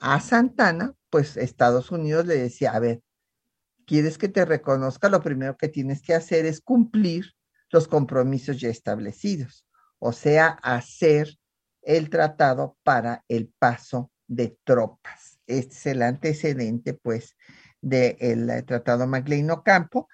[0.00, 3.00] a Santana, pues Estados Unidos le decía, a ver,
[3.86, 5.08] ¿quieres que te reconozca?
[5.08, 7.26] Lo primero que tienes que hacer es cumplir
[7.70, 9.64] los compromisos ya establecidos,
[10.00, 11.38] o sea, hacer
[11.82, 15.38] el tratado para el paso de tropas.
[15.46, 17.36] Este es el antecedente, pues,
[17.80, 20.08] del tratado Magleino-Campo,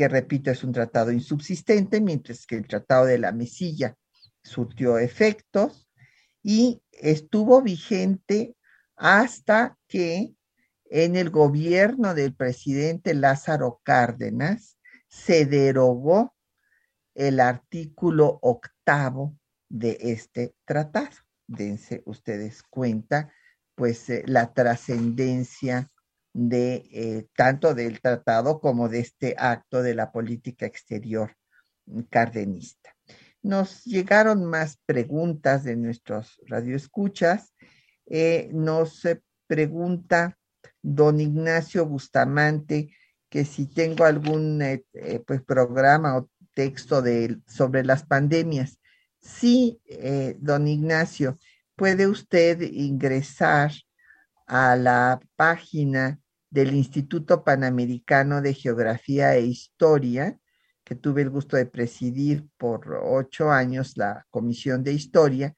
[0.00, 3.98] que repito, es un tratado insubsistente, mientras que el tratado de la Mesilla
[4.42, 5.90] surtió efectos
[6.42, 8.56] y estuvo vigente
[8.96, 10.34] hasta que
[10.86, 16.34] en el gobierno del presidente Lázaro Cárdenas se derogó
[17.14, 19.36] el artículo octavo
[19.68, 21.14] de este tratado.
[21.46, 23.34] Dense ustedes cuenta,
[23.74, 25.92] pues, eh, la trascendencia
[26.32, 31.36] de eh, tanto del tratado como de este acto de la política exterior
[32.08, 32.94] cardenista.
[33.42, 37.54] Nos llegaron más preguntas de nuestros radioescuchas.
[38.06, 39.02] Eh, nos
[39.46, 40.38] pregunta
[40.82, 42.94] don Ignacio Bustamante
[43.30, 48.78] que si tengo algún eh, eh, pues, programa o texto de, sobre las pandemias.
[49.22, 49.78] Sí,
[50.38, 51.38] don Ignacio,
[51.76, 53.70] puede usted ingresar
[54.50, 56.18] a la página
[56.50, 60.40] del Instituto Panamericano de Geografía e Historia,
[60.82, 65.54] que tuve el gusto de presidir por ocho años la Comisión de Historia.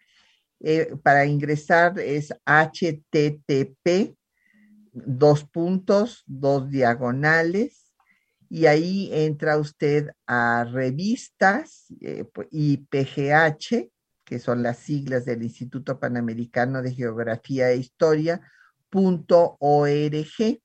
[0.60, 4.14] Eh, para ingresar es http
[4.92, 7.94] dos puntos, dos diagonales,
[8.50, 13.90] y ahí entra usted a revistas eh, y PGH,
[14.22, 18.42] que son las siglas del Instituto Panamericano de Geografía e Historia,
[18.92, 20.60] punto org.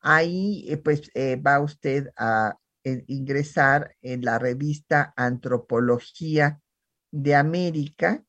[0.00, 6.60] Ahí eh, pues eh, va usted a ingresar en la revista Antropología
[7.10, 8.22] de América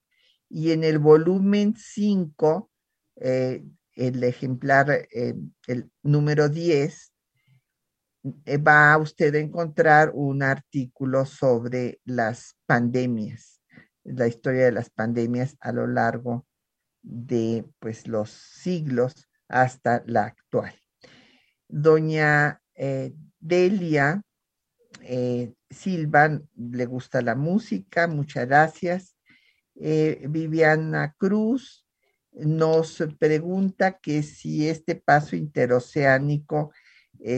[0.50, 2.72] y en el volumen 5,
[3.18, 7.14] eh, el ejemplar, el número 10,
[8.66, 13.62] va usted a encontrar un artículo sobre las pandemias,
[14.04, 16.46] la historia de las pandemias a lo largo
[17.06, 19.14] de pues los siglos
[19.48, 20.74] hasta la actual.
[21.68, 24.22] Doña eh, Delia
[25.02, 29.16] eh, Silva, le gusta la música, muchas gracias.
[29.76, 31.86] Eh, Viviana Cruz
[32.32, 36.72] nos pregunta que si este paso interoceánico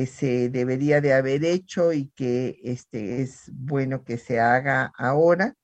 [0.08, 5.56] se debería de haber hecho y que este es bueno que se haga ahora.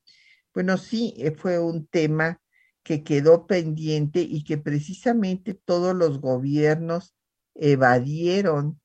[0.53, 2.39] Bueno, sí, fue un tema
[2.83, 7.15] que quedó pendiente y que precisamente todos los gobiernos
[7.55, 8.81] evadieron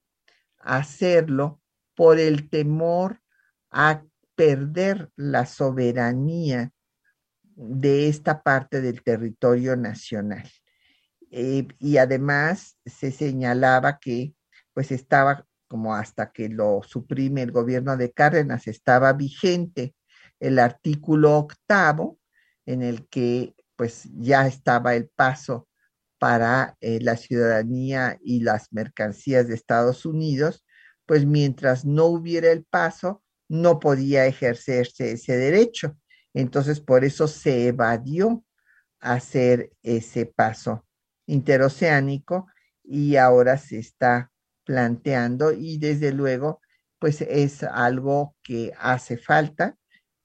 [0.58, 1.60] hacerlo
[1.94, 3.20] por el temor
[3.70, 6.72] a perder la soberanía
[7.42, 10.48] de esta parte del territorio nacional.
[11.30, 14.34] Eh, y además se señalaba que
[14.72, 19.94] pues estaba como hasta que lo suprime el gobierno de Cárdenas, estaba vigente
[20.40, 22.18] el artículo octavo
[22.64, 25.68] en el que pues ya estaba el paso
[26.18, 30.66] para eh, la ciudadanía y las mercancías de Estados Unidos,
[31.06, 35.96] pues mientras no hubiera el paso, no podía ejercerse ese derecho.
[36.34, 38.44] Entonces, por eso se evadió
[38.98, 40.84] hacer ese paso
[41.26, 42.48] interoceánico
[42.82, 44.32] y ahora se está
[44.64, 46.60] planteando y desde luego,
[46.98, 49.76] pues es algo que hace falta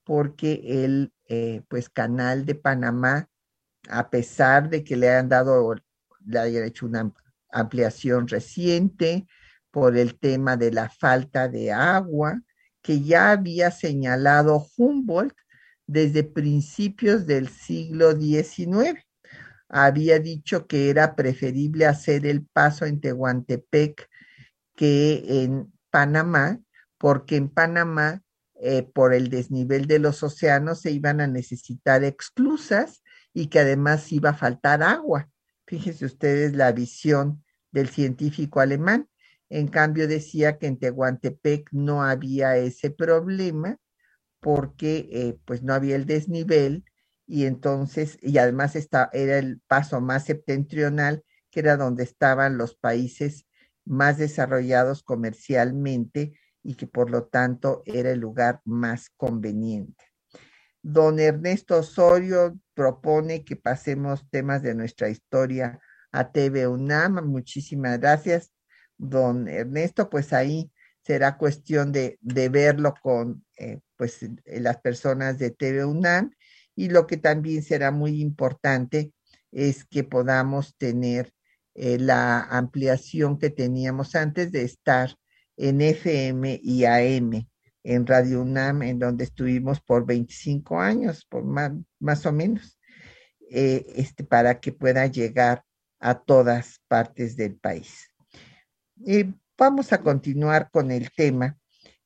[0.02, 3.28] porque el eh, pues canal de Panamá
[3.88, 5.74] a pesar de que le han dado,
[6.24, 7.12] le hayan hecho una
[7.50, 9.26] ampliación reciente
[9.70, 12.40] por el tema de la falta de agua,
[12.82, 15.34] que ya había señalado Humboldt
[15.86, 19.04] desde principios del siglo XIX.
[19.68, 24.08] Había dicho que era preferible hacer el paso en Tehuantepec
[24.76, 26.60] que en Panamá,
[26.98, 28.22] porque en Panamá,
[28.60, 33.03] eh, por el desnivel de los océanos, se iban a necesitar exclusas
[33.34, 35.28] y que además iba a faltar agua.
[35.66, 39.08] Fíjense ustedes la visión del científico alemán.
[39.50, 43.78] En cambio decía que en Tehuantepec no había ese problema
[44.40, 46.84] porque eh, pues no había el desnivel
[47.26, 53.46] y entonces, y además era el paso más septentrional, que era donde estaban los países
[53.84, 60.03] más desarrollados comercialmente y que por lo tanto era el lugar más conveniente.
[60.84, 65.80] Don Ernesto Osorio propone que pasemos temas de nuestra historia
[66.12, 67.26] a TV UNAM.
[67.26, 68.52] Muchísimas gracias,
[68.98, 70.10] don Ernesto.
[70.10, 70.70] Pues ahí
[71.00, 76.32] será cuestión de, verlo con eh, pues, eh, las personas de TV UNAM.
[76.76, 79.14] Y lo que también será muy importante
[79.52, 81.32] es que podamos tener
[81.74, 85.16] eh, la ampliación que teníamos antes de estar
[85.56, 87.48] en FM y AM
[87.84, 92.78] en Radio UNAM, en donde estuvimos por 25 años, por más, más o menos,
[93.50, 95.62] eh, este, para que pueda llegar
[96.00, 98.10] a todas partes del país.
[99.56, 101.58] vamos a continuar con el tema.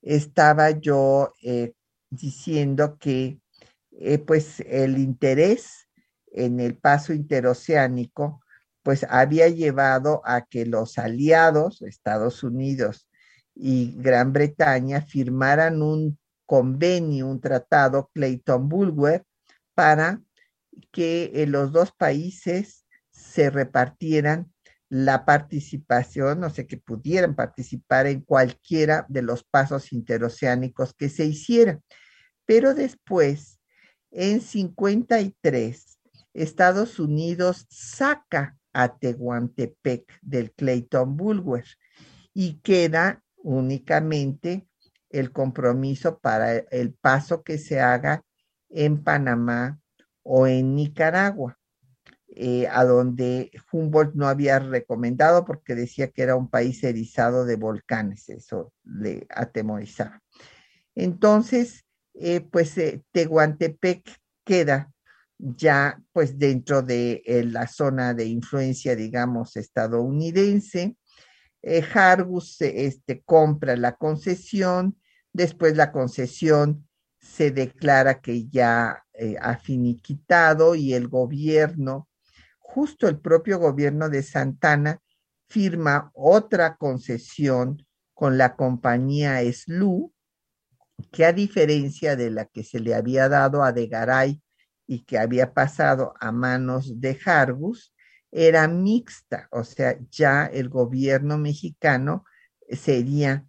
[0.03, 1.73] Estaba yo eh,
[2.11, 3.41] diciendo que
[3.93, 5.89] eh, pues el interés
[6.27, 8.43] en el paso interoceánico
[8.83, 13.09] pues había llevado a que los aliados, Estados Unidos
[13.59, 19.25] y Gran Bretaña firmaran un convenio, un tratado Clayton-Bulwer
[19.75, 20.23] para
[20.93, 24.53] que eh, los dos países se repartieran
[24.89, 31.27] la participación, o sea, que pudieran participar en cualquiera de los pasos interoceánicos que se
[31.27, 31.83] hicieran.
[32.47, 33.61] Pero después,
[34.11, 35.99] en 53,
[36.33, 41.65] Estados Unidos saca a Tehuantepec del Clayton Bulwer
[42.33, 44.69] y queda únicamente
[45.09, 48.23] el compromiso para el paso que se haga
[48.69, 49.81] en Panamá
[50.23, 51.59] o en Nicaragua,
[52.29, 57.57] eh, a donde Humboldt no había recomendado porque decía que era un país erizado de
[57.57, 60.21] volcanes, eso le atemorizaba.
[60.95, 64.03] Entonces, eh, pues eh, Tehuantepec
[64.45, 64.93] queda
[65.39, 70.99] ya pues dentro de la zona de influencia, digamos, estadounidense.
[71.63, 74.99] Hargus este, compra la concesión,
[75.33, 76.89] después la concesión
[77.21, 82.09] se declara que ya eh, ha finiquitado y el gobierno,
[82.59, 85.01] justo el propio gobierno de Santana,
[85.49, 87.85] firma otra concesión
[88.15, 90.13] con la compañía SLU,
[91.13, 94.43] que a diferencia de la que se le había dado a De Garay
[94.87, 97.95] y que había pasado a manos de Hargus,
[98.31, 102.25] era mixta, o sea, ya el gobierno mexicano
[102.71, 103.47] sería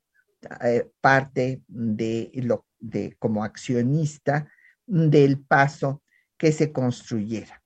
[0.63, 4.49] eh, parte de lo de como accionista
[4.85, 6.01] del paso
[6.37, 7.61] que se construyera.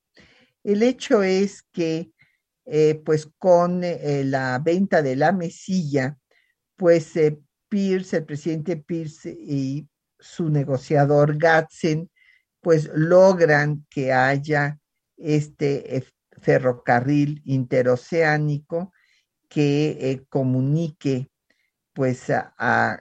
[0.63, 2.11] El hecho es que,
[2.65, 6.17] eh, pues con eh, la venta de la mesilla,
[6.75, 7.13] pues
[7.69, 9.87] Pierce, el presidente Pierce y
[10.19, 12.09] su negociador Gatzen,
[12.59, 14.79] pues logran que haya
[15.17, 15.97] este
[16.43, 18.93] ferrocarril interoceánico
[19.49, 21.29] que comunique
[21.93, 22.99] pues al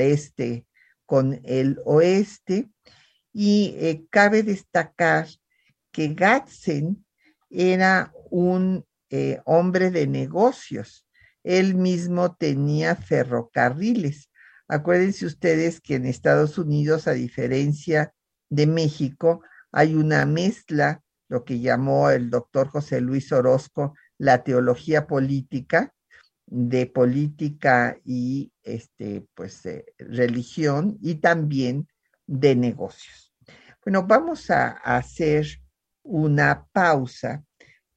[0.00, 0.66] este
[1.06, 2.70] con el oeste
[3.32, 5.26] y eh, cabe destacar
[5.90, 7.04] que Gatzen
[7.50, 11.06] era un eh, hombre de negocios.
[11.44, 14.30] Él mismo tenía ferrocarriles.
[14.66, 18.12] Acuérdense ustedes que en Estados Unidos, a diferencia
[18.48, 21.02] de México, hay una mezcla,
[21.34, 25.92] lo que llamó el doctor José Luis Orozco la teología política,
[26.46, 29.62] de política y este, pues,
[29.98, 31.88] religión y también
[32.28, 33.34] de negocios.
[33.84, 35.44] Bueno, vamos a, hacer
[36.04, 37.42] una pausa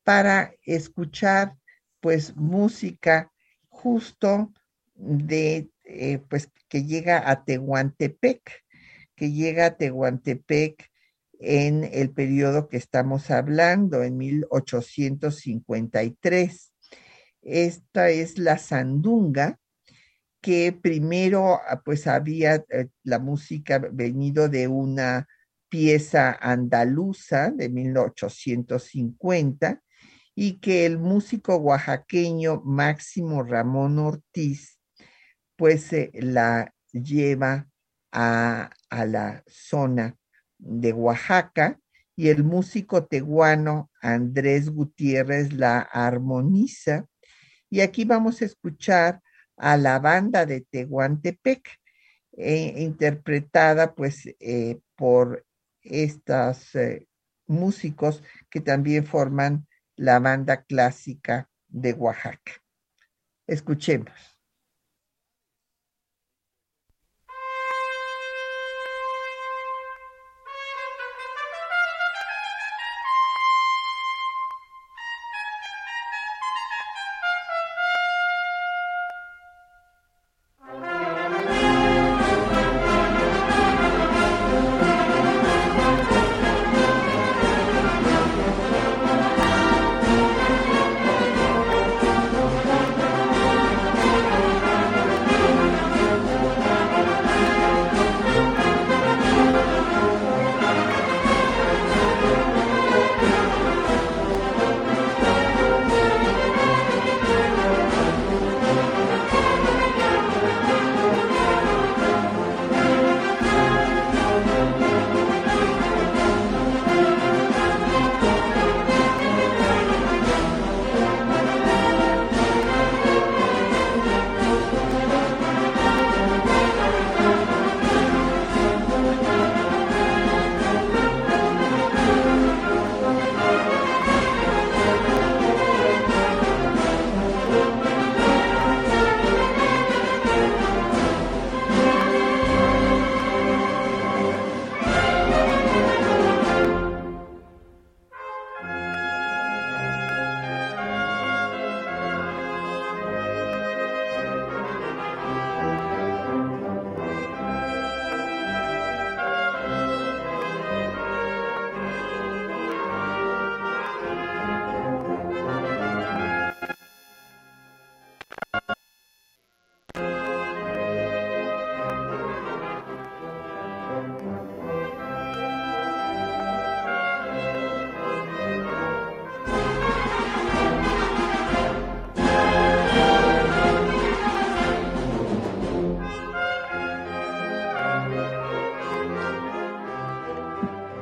[0.04, 1.54] para escuchar
[2.00, 3.32] pues música
[3.70, 4.52] justo
[4.96, 8.64] de eh, pues que llega a Tehuantepec,
[9.16, 10.90] que llega a Tehuantepec
[11.40, 16.74] en el periodo que estamos hablando, en 1853.
[17.42, 19.60] Esta es la sandunga,
[20.42, 25.28] que primero ah, pues había eh, la música venido de una
[25.70, 29.82] pieza andaluza de 1850
[30.36, 34.80] y que el músico oaxaqueño Máximo Ramón Ortiz
[35.56, 37.68] pues la lleva
[38.12, 40.16] a, a la zona
[40.58, 41.80] de Oaxaca
[42.16, 47.06] y el músico tehuano Andrés Gutiérrez la armoniza
[47.70, 49.22] y aquí vamos a escuchar
[49.58, 51.68] a la banda de Tehuantepec,
[52.38, 55.46] eh, interpretada pues eh, por
[55.82, 57.08] estos eh,
[57.48, 62.54] músicos que también forman la banda clásica de Oaxaca.
[63.48, 64.37] Escuchemos.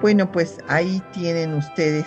[0.06, 2.06] Bueno, pues ahí tienen ustedes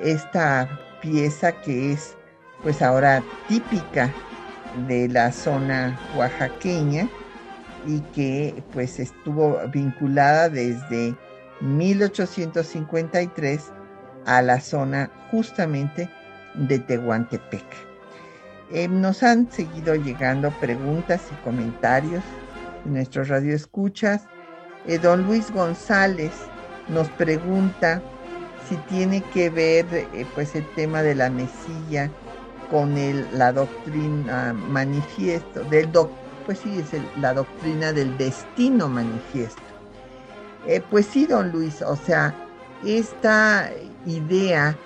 [0.00, 0.66] esta
[1.02, 2.16] pieza que es
[2.62, 4.10] pues ahora típica
[4.88, 7.10] de la zona oaxaqueña
[7.86, 11.14] y que pues estuvo vinculada desde
[11.60, 13.70] 1853
[14.24, 16.08] a la zona justamente
[16.54, 17.66] de Tehuantepec.
[18.72, 22.24] Eh, nos han seguido llegando preguntas y comentarios
[22.86, 24.22] en nuestros radioescuchas.
[24.86, 26.32] Eh, don Luis González
[26.90, 28.02] nos pregunta
[28.68, 32.10] si tiene que ver eh, pues el tema de la mesilla
[32.70, 32.94] con
[33.36, 35.90] la doctrina manifiesto, del
[36.46, 39.60] pues sí, es la doctrina del destino manifiesto.
[40.66, 42.36] Eh, pues sí, don Luis, o sea,
[42.84, 43.70] esta
[44.06, 44.76] idea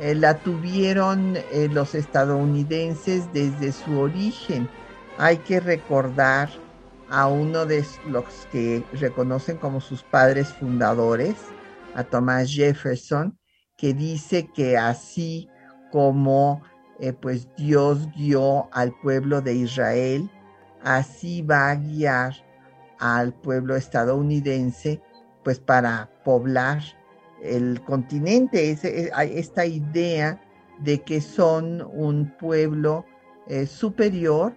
[0.00, 1.36] eh, la tuvieron
[1.70, 4.68] los estadounidenses desde su origen.
[5.18, 6.48] Hay que recordar
[7.10, 11.36] a uno de los que reconocen como sus padres fundadores,
[11.94, 13.38] a Thomas Jefferson,
[13.76, 15.48] que dice que así
[15.90, 16.62] como
[17.20, 20.30] pues Dios guió al pueblo de Israel,
[20.82, 22.34] así va a guiar
[22.98, 25.02] al pueblo estadounidense
[25.42, 26.82] pues para poblar
[27.42, 30.40] el continente, esta idea
[30.78, 33.04] de que son un pueblo
[33.48, 34.56] eh, superior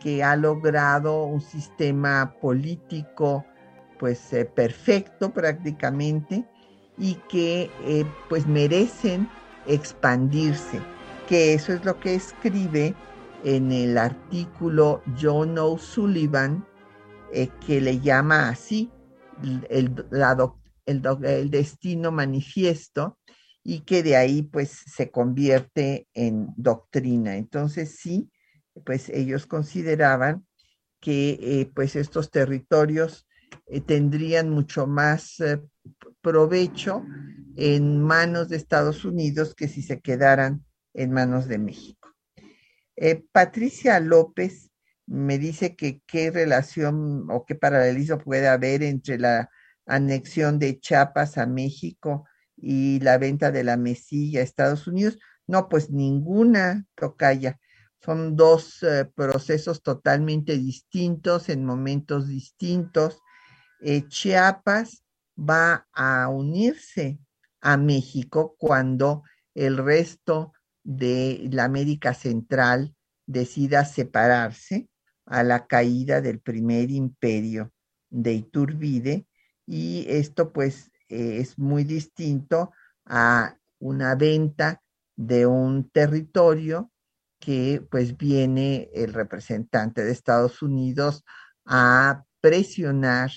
[0.00, 3.44] que ha logrado un sistema político
[3.98, 6.46] pues eh, perfecto prácticamente
[6.96, 9.28] y que eh, pues merecen
[9.66, 10.80] expandirse,
[11.28, 12.94] que eso es lo que escribe
[13.44, 16.64] en el artículo John O'Sullivan,
[17.66, 18.92] que le llama así
[19.70, 20.06] el,
[20.86, 23.18] el, destino manifiesto
[23.62, 27.36] y que de ahí pues se convierte en doctrina.
[27.36, 28.30] Entonces sí,
[28.84, 30.46] pues ellos consideraban
[31.00, 33.26] que eh, pues estos territorios
[33.66, 35.60] eh, tendrían mucho más eh,
[36.24, 37.04] provecho
[37.56, 40.64] en manos de Estados Unidos que si se quedaran
[40.94, 42.08] en manos de México.
[43.32, 44.70] Patricia López
[45.06, 49.50] me dice que qué relación o qué paralelismo puede haber entre la
[49.86, 55.18] anexión de Chiapas a México y la venta de la mesilla a Estados Unidos.
[55.46, 57.60] No, pues ninguna tocaya.
[58.02, 63.18] Son dos eh, procesos totalmente distintos en momentos distintos.
[63.80, 65.03] Eh, Chiapas
[65.38, 67.18] va a unirse
[67.60, 69.22] a México cuando
[69.54, 72.94] el resto de la América Central
[73.26, 74.88] decida separarse
[75.26, 77.72] a la caída del primer imperio
[78.10, 79.26] de Iturbide.
[79.66, 82.72] Y esto pues es muy distinto
[83.06, 84.82] a una venta
[85.16, 86.90] de un territorio
[87.38, 91.24] que pues viene el representante de Estados Unidos
[91.64, 93.30] a presionar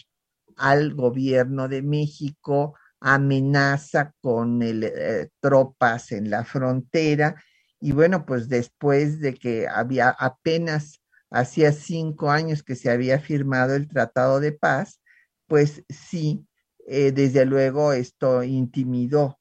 [0.58, 7.36] al gobierno de México, amenaza con eh, tropas en la frontera
[7.80, 13.76] y bueno, pues después de que había apenas hacía cinco años que se había firmado
[13.76, 15.01] el Tratado de Paz,
[15.47, 16.47] pues sí,
[16.88, 19.39] eh, desde luego esto intimidó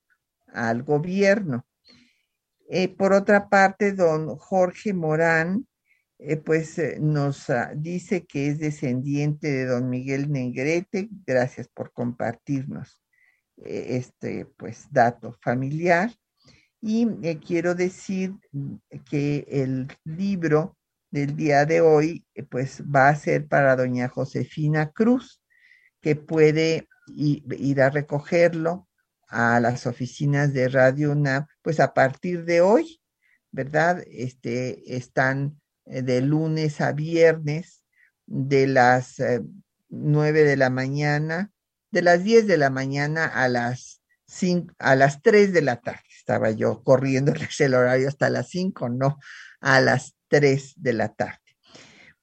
[0.52, 1.66] al gobierno.
[2.68, 5.66] Eh, por otra parte, don Jorge Morán,
[6.18, 11.08] eh, pues nos ah, dice que es descendiente de don Miguel Negrete.
[11.26, 13.02] Gracias por compartirnos
[13.64, 16.10] este pues dato familiar.
[16.80, 17.06] Y
[17.38, 18.34] quiero decir
[19.10, 20.76] que el libro
[21.10, 25.42] del día de hoy, eh, pues va a ser para doña Josefina Cruz,
[26.00, 28.88] que puede ir a recogerlo
[29.28, 33.00] a las oficinas de Radio UNAM, pues a partir de hoy,
[33.50, 34.02] ¿verdad?
[34.10, 37.82] Este, están eh, de lunes a viernes,
[38.26, 39.40] de las eh,
[39.88, 41.52] nueve de la mañana,
[41.90, 46.02] de las 10 de la mañana a las cinco, a las 3 de la tarde.
[46.16, 49.18] Estaba yo corriendo el horario hasta las 5, no,
[49.60, 51.40] a las 3 de la tarde.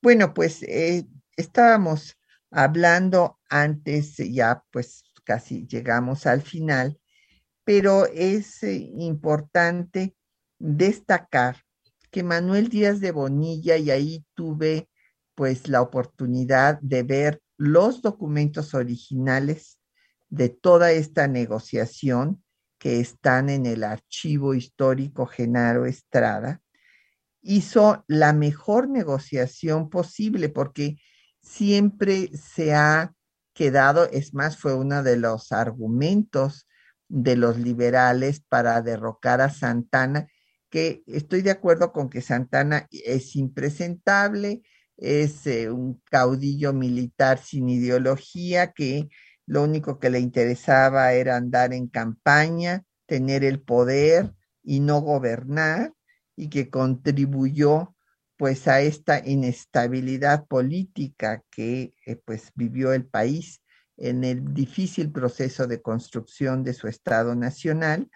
[0.01, 1.05] Bueno, pues eh,
[1.38, 2.18] estábamos
[2.51, 6.99] hablando antes, ya pues casi llegamos al final,
[7.64, 10.16] pero es eh, importante
[10.59, 11.64] destacar
[12.14, 14.88] que Manuel Díaz de Bonilla, y ahí tuve
[15.36, 19.80] pues la oportunidad de ver los documentos originales
[20.30, 22.43] de toda esta negociación
[22.78, 26.61] que están en el archivo histórico Genaro Estrada,
[27.41, 30.97] hizo la mejor negociación posible porque
[31.41, 33.14] siempre se ha
[33.53, 36.68] quedado, es más, fue uno de los argumentos
[37.07, 40.28] de los liberales para derrocar a Santana,
[40.74, 44.63] que estoy de acuerdo con que Santana es impresentable,
[44.97, 49.07] es eh, un caudillo militar sin ideología que
[49.45, 55.93] lo único que le interesaba era andar en campaña, tener el poder y no gobernar,
[56.36, 57.95] y que contribuyó
[58.36, 63.61] pues a esta inestabilidad política que eh, pues vivió el país
[63.95, 68.09] en el difícil proceso de construcción de su Estado Nacional,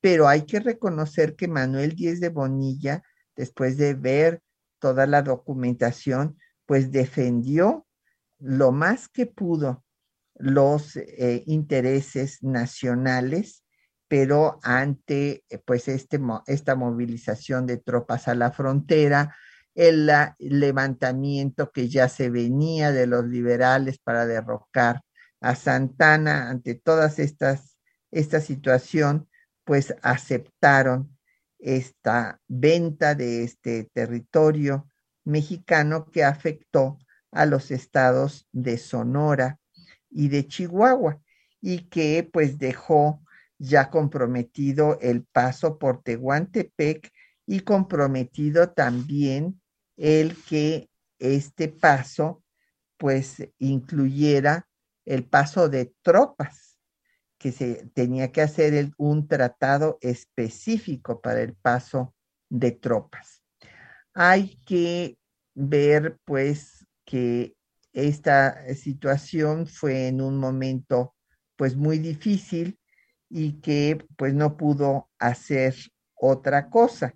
[0.00, 3.02] pero hay que reconocer que Manuel Díez de Bonilla,
[3.36, 4.42] después de ver
[4.78, 7.86] toda la documentación, pues defendió
[8.38, 9.84] lo más que pudo
[10.34, 13.64] los eh, intereses nacionales,
[14.08, 19.36] pero ante eh, pues este, esta movilización de tropas a la frontera,
[19.74, 25.02] el levantamiento que ya se venía de los liberales para derrocar
[25.40, 27.78] a Santana ante todas estas,
[28.10, 29.29] esta situación,
[29.70, 31.16] pues aceptaron
[31.60, 34.88] esta venta de este territorio
[35.22, 36.98] mexicano que afectó
[37.30, 39.60] a los estados de Sonora
[40.10, 41.20] y de Chihuahua
[41.60, 43.22] y que pues dejó
[43.58, 47.08] ya comprometido el paso por Tehuantepec
[47.46, 49.62] y comprometido también
[49.96, 50.90] el que
[51.20, 52.42] este paso
[52.96, 54.66] pues incluyera
[55.04, 56.69] el paso de tropas,
[57.40, 62.14] que se tenía que hacer un tratado específico para el paso
[62.50, 63.42] de tropas.
[64.12, 65.16] Hay que
[65.54, 67.56] ver pues que
[67.94, 71.14] esta situación fue en un momento
[71.56, 72.78] pues muy difícil
[73.30, 75.74] y que pues no pudo hacer
[76.14, 77.14] otra cosa.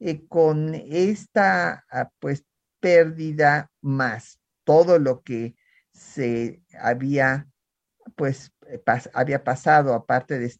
[0.00, 2.46] Eh, con esta ah, pues
[2.80, 5.56] pérdida más todo lo que
[5.92, 7.48] se había
[8.16, 8.82] pues eh,
[9.14, 10.52] había pasado aparte de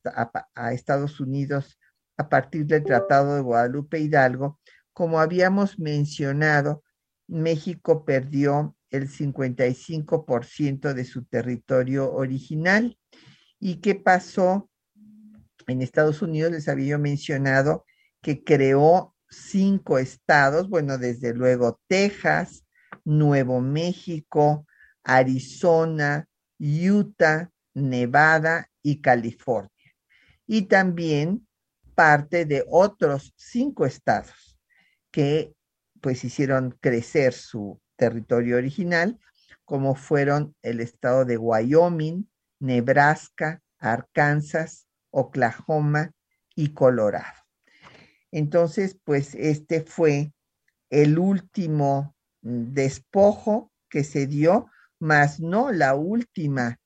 [0.54, 1.78] a, Estados Unidos
[2.16, 4.58] a partir del Tratado de Guadalupe Hidalgo,
[4.92, 6.82] como habíamos mencionado,
[7.28, 12.98] México perdió el 55% de su territorio original.
[13.60, 14.68] ¿Y qué pasó?
[15.66, 17.84] En Estados Unidos les había mencionado
[18.22, 22.64] que creó cinco estados, bueno, desde luego Texas,
[23.04, 24.66] Nuevo México,
[25.04, 26.26] Arizona,
[26.58, 29.70] Utah, Nevada y California.
[30.46, 31.46] Y también
[31.94, 34.58] parte de otros cinco estados
[35.10, 35.52] que
[36.00, 39.18] pues hicieron crecer su territorio original,
[39.64, 42.28] como fueron el estado de Wyoming,
[42.60, 46.12] Nebraska, Arkansas, Oklahoma
[46.54, 47.42] y Colorado.
[48.30, 50.32] Entonces, pues este fue
[50.90, 54.70] el último despojo que se dio,
[55.00, 56.78] más no la última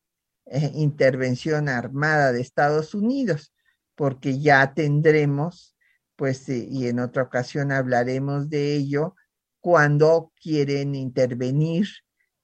[0.53, 3.55] eh, intervención armada de Estados Unidos,
[3.95, 5.75] porque ya tendremos,
[6.15, 9.17] pues, eh, y en otra ocasión hablaremos de ello,
[9.61, 11.89] cuando quieren intervenir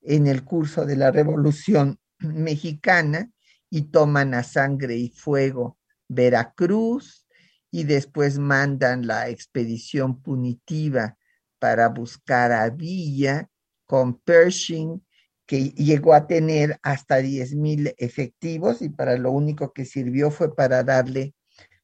[0.00, 3.30] en el curso de la Revolución Mexicana
[3.68, 5.78] y toman a sangre y fuego
[6.08, 7.26] Veracruz,
[7.70, 11.18] y después mandan la expedición punitiva
[11.58, 13.50] para buscar a Villa
[13.84, 15.04] con Pershing,
[15.48, 20.54] que llegó a tener hasta 10 mil efectivos y para lo único que sirvió fue
[20.54, 21.34] para darle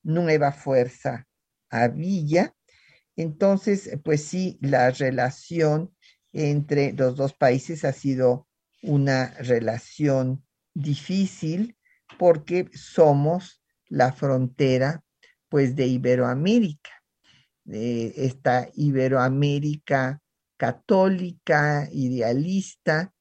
[0.02, 1.26] nueva fuerza
[1.70, 2.54] a Villa.
[3.16, 5.94] Entonces, pues sí, la relación
[6.34, 8.46] entre los dos países ha sido
[8.82, 10.44] una relación
[10.74, 11.78] difícil
[12.18, 15.02] porque somos la frontera
[15.48, 16.90] pues de Iberoamérica.
[17.64, 20.20] esta Iberoamérica
[20.58, 23.13] católica, idealista,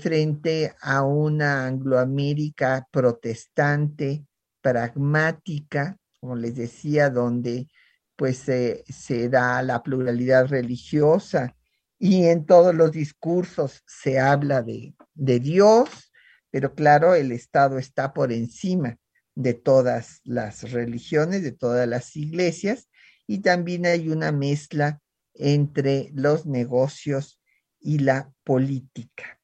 [0.00, 4.24] frente a una Angloamérica protestante,
[4.60, 7.68] pragmática, como les decía, donde
[8.16, 11.54] pues se da la pluralidad religiosa
[11.98, 16.12] y en todos los discursos se habla de, de Dios,
[16.50, 18.96] pero claro, el Estado está por encima
[19.34, 22.88] de todas las religiones, de todas las iglesias,
[23.26, 25.00] y también hay una mezcla
[25.34, 27.40] entre los negocios
[27.78, 29.37] y la política.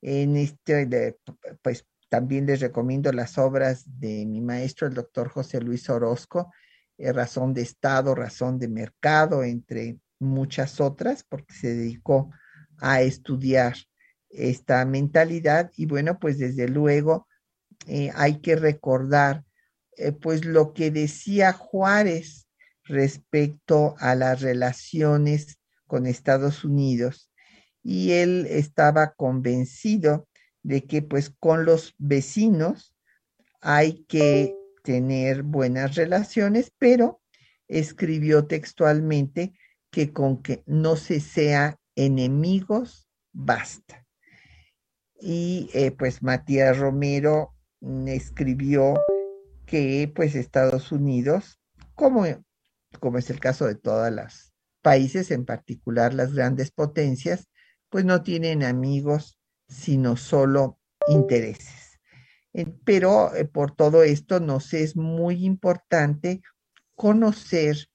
[0.00, 1.16] En este,
[1.62, 6.52] pues también les recomiendo las obras de mi maestro, el doctor José Luis Orozco,
[6.96, 12.30] eh, Razón de Estado, Razón de Mercado, entre muchas otras, porque se dedicó
[12.78, 13.76] a estudiar
[14.30, 15.70] esta mentalidad.
[15.76, 17.28] Y bueno, pues desde luego
[17.86, 19.44] eh, hay que recordar
[19.96, 22.46] eh, pues lo que decía Juárez
[22.84, 27.27] respecto a las relaciones con Estados Unidos
[27.82, 30.28] y él estaba convencido
[30.62, 32.94] de que pues con los vecinos
[33.60, 37.20] hay que tener buenas relaciones, pero
[37.68, 39.54] escribió textualmente
[39.90, 44.06] que con que no se sea enemigos basta.
[45.20, 48.94] y eh, pues Matías Romero mm, escribió
[49.66, 51.60] que pues Estados Unidos,
[51.94, 52.24] como,
[53.00, 54.52] como es el caso de todos los
[54.82, 57.48] países, en particular las grandes potencias,
[57.90, 60.78] pues no tienen amigos, sino solo
[61.08, 61.98] intereses.
[62.84, 66.42] Pero eh, por todo esto nos es muy importante
[66.94, 67.88] conocer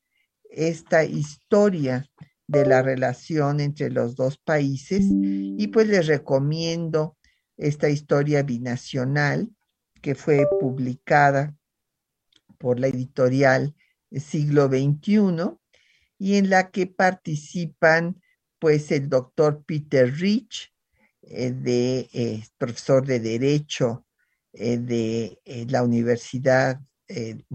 [0.44, 2.06] esta historia
[2.48, 7.18] de la relación entre los dos países y pues les recomiendo
[7.58, 9.50] esta historia binacional
[10.02, 11.56] que fue publicada
[12.58, 13.76] por la editorial
[14.12, 15.58] Siglo XXI
[16.20, 18.22] y en la que participan
[18.64, 20.74] pues el doctor Peter Rich,
[21.24, 24.08] eh, de, eh, profesor de Derecho
[24.54, 25.38] eh, de
[25.68, 26.80] la Universidad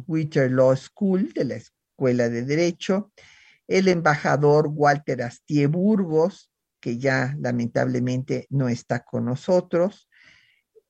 [0.06, 3.10] Witcher Law School, de la Escuela de Derecho,
[3.66, 10.10] el embajador Walter Astie Burgos, que ya lamentablemente no está con nosotros,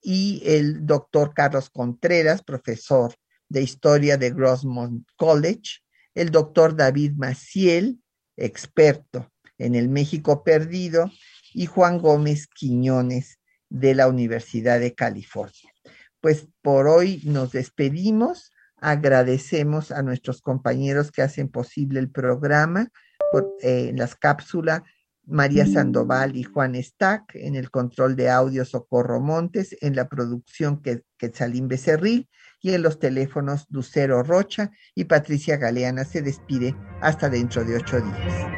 [0.02, 3.14] y el doctor Carlos Contreras, profesor
[3.48, 5.78] de Historia de Grossmont College,
[6.12, 8.00] el doctor David Maciel,
[8.36, 11.10] experto en el México Perdido,
[11.54, 13.38] y Juan Gómez Quiñones
[13.68, 15.72] de la Universidad de California.
[16.20, 22.88] Pues por hoy nos despedimos Agradecemos a nuestros compañeros que hacen posible el programa,
[23.32, 24.82] por, eh, las cápsulas,
[25.26, 30.80] María Sandoval y Juan Stack, en el control de audio Socorro Montes, en la producción
[30.80, 32.28] que, Quetzalín Becerril
[32.62, 38.00] y en los teléfonos Lucero Rocha y Patricia Galeana se despide hasta dentro de ocho
[38.00, 38.57] días.